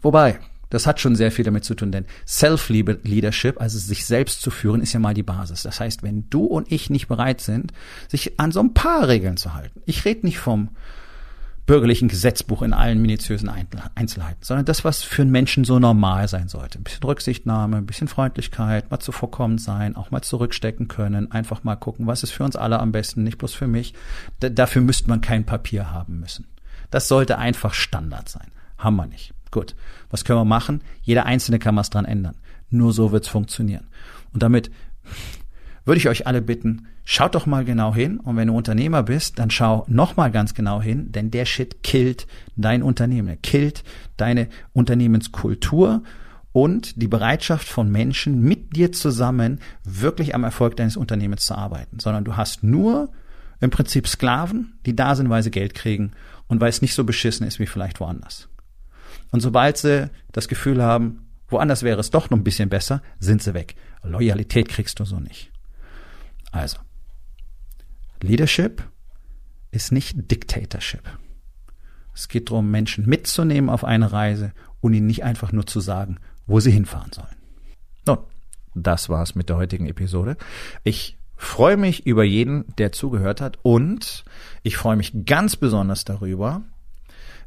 Wobei, 0.00 0.38
das 0.70 0.86
hat 0.86 1.00
schon 1.00 1.16
sehr 1.16 1.32
viel 1.32 1.44
damit 1.44 1.64
zu 1.64 1.74
tun, 1.74 1.92
denn 1.92 2.06
Self-Leadership, 2.26 3.60
also 3.60 3.78
sich 3.78 4.04
selbst 4.04 4.42
zu 4.42 4.50
führen, 4.50 4.82
ist 4.82 4.92
ja 4.92 5.00
mal 5.00 5.14
die 5.14 5.22
Basis. 5.22 5.62
Das 5.62 5.80
heißt, 5.80 6.02
wenn 6.02 6.28
du 6.28 6.44
und 6.44 6.70
ich 6.70 6.90
nicht 6.90 7.08
bereit 7.08 7.40
sind, 7.40 7.72
sich 8.08 8.38
an 8.38 8.52
so 8.52 8.60
ein 8.60 8.74
paar 8.74 9.08
Regeln 9.08 9.36
zu 9.36 9.54
halten. 9.54 9.82
Ich 9.86 10.04
rede 10.04 10.26
nicht 10.26 10.38
vom 10.38 10.70
bürgerlichen 11.68 12.08
Gesetzbuch 12.08 12.62
in 12.62 12.72
allen 12.72 13.00
minutiösen 13.00 13.50
Einzelheiten, 13.94 14.42
sondern 14.42 14.64
das, 14.64 14.84
was 14.84 15.02
für 15.02 15.20
einen 15.20 15.30
Menschen 15.30 15.64
so 15.64 15.78
normal 15.78 16.26
sein 16.26 16.48
sollte. 16.48 16.78
Ein 16.78 16.82
bisschen 16.82 17.04
Rücksichtnahme, 17.04 17.76
ein 17.76 17.86
bisschen 17.86 18.08
Freundlichkeit, 18.08 18.90
mal 18.90 18.98
zuvorkommend 18.98 19.60
sein, 19.60 19.94
auch 19.94 20.10
mal 20.10 20.22
zurückstecken 20.22 20.88
können, 20.88 21.30
einfach 21.30 21.64
mal 21.64 21.76
gucken, 21.76 22.06
was 22.06 22.22
ist 22.22 22.30
für 22.30 22.42
uns 22.42 22.56
alle 22.56 22.80
am 22.80 22.90
besten, 22.90 23.22
nicht 23.22 23.36
bloß 23.36 23.52
für 23.52 23.66
mich. 23.66 23.92
D 24.42 24.48
dafür 24.48 24.80
müsste 24.80 25.08
man 25.08 25.20
kein 25.20 25.44
Papier 25.44 25.92
haben 25.92 26.18
müssen. 26.20 26.46
Das 26.90 27.06
sollte 27.06 27.36
einfach 27.36 27.74
Standard 27.74 28.30
sein. 28.30 28.50
Haben 28.78 28.96
wir 28.96 29.06
nicht. 29.06 29.34
Gut. 29.50 29.76
Was 30.08 30.24
können 30.24 30.38
wir 30.38 30.46
machen? 30.46 30.80
Jeder 31.02 31.26
Einzelne 31.26 31.58
kann 31.58 31.76
was 31.76 31.90
dran 31.90 32.06
ändern. 32.06 32.36
Nur 32.70 32.94
so 32.94 33.12
wird's 33.12 33.28
funktionieren. 33.28 33.88
Und 34.32 34.42
damit 34.42 34.70
würde 35.88 35.98
ich 35.98 36.08
euch 36.08 36.26
alle 36.26 36.42
bitten, 36.42 36.86
schaut 37.04 37.34
doch 37.34 37.46
mal 37.46 37.64
genau 37.64 37.94
hin 37.94 38.20
und 38.20 38.36
wenn 38.36 38.48
du 38.48 38.54
Unternehmer 38.54 39.02
bist, 39.02 39.38
dann 39.38 39.50
schau 39.50 39.86
noch 39.88 40.16
mal 40.16 40.30
ganz 40.30 40.52
genau 40.52 40.82
hin, 40.82 41.10
denn 41.12 41.30
der 41.30 41.46
Shit 41.46 41.82
killt 41.82 42.26
dein 42.56 42.82
Unternehmen, 42.82 43.28
er 43.28 43.36
killt 43.38 43.84
deine 44.18 44.48
Unternehmenskultur 44.74 46.02
und 46.52 47.00
die 47.00 47.08
Bereitschaft 47.08 47.66
von 47.66 47.90
Menschen 47.90 48.42
mit 48.42 48.76
dir 48.76 48.92
zusammen 48.92 49.60
wirklich 49.82 50.34
am 50.34 50.44
Erfolg 50.44 50.76
deines 50.76 50.98
Unternehmens 50.98 51.46
zu 51.46 51.54
arbeiten, 51.54 51.98
sondern 52.00 52.24
du 52.24 52.36
hast 52.36 52.62
nur 52.62 53.10
im 53.60 53.70
Prinzip 53.70 54.06
Sklaven, 54.06 54.74
die 54.84 54.94
da 54.94 55.14
sind, 55.14 55.30
weil 55.30 55.42
sie 55.42 55.50
Geld 55.50 55.74
kriegen 55.74 56.12
und 56.48 56.60
weil 56.60 56.68
es 56.68 56.82
nicht 56.82 56.94
so 56.94 57.04
beschissen 57.04 57.46
ist 57.46 57.58
wie 57.58 57.66
vielleicht 57.66 57.98
woanders. 57.98 58.48
Und 59.30 59.40
sobald 59.40 59.78
sie 59.78 60.10
das 60.32 60.48
Gefühl 60.48 60.82
haben, 60.82 61.26
woanders 61.48 61.82
wäre 61.82 61.98
es 61.98 62.10
doch 62.10 62.28
noch 62.28 62.36
ein 62.36 62.44
bisschen 62.44 62.68
besser, 62.68 63.02
sind 63.18 63.42
sie 63.42 63.54
weg. 63.54 63.74
Loyalität 64.02 64.68
kriegst 64.68 65.00
du 65.00 65.06
so 65.06 65.18
nicht. 65.18 65.50
Also, 66.50 66.78
Leadership 68.20 68.82
ist 69.70 69.92
nicht 69.92 70.30
Dictatorship. 70.30 71.02
Es 72.14 72.28
geht 72.28 72.50
darum, 72.50 72.70
Menschen 72.70 73.06
mitzunehmen 73.06 73.70
auf 73.70 73.84
eine 73.84 74.12
Reise 74.12 74.52
und 74.80 74.94
ihnen 74.94 75.06
nicht 75.06 75.24
einfach 75.24 75.52
nur 75.52 75.66
zu 75.66 75.80
sagen, 75.80 76.18
wo 76.46 76.60
sie 76.60 76.72
hinfahren 76.72 77.12
sollen. 77.12 77.36
Nun, 78.06 78.18
das 78.74 79.08
war's 79.08 79.34
mit 79.34 79.48
der 79.48 79.56
heutigen 79.56 79.86
Episode. 79.86 80.36
Ich 80.82 81.16
freue 81.36 81.76
mich 81.76 82.06
über 82.06 82.24
jeden, 82.24 82.64
der 82.78 82.90
zugehört 82.92 83.40
hat 83.40 83.58
und 83.62 84.24
ich 84.62 84.76
freue 84.76 84.96
mich 84.96 85.24
ganz 85.26 85.56
besonders 85.56 86.04
darüber, 86.04 86.62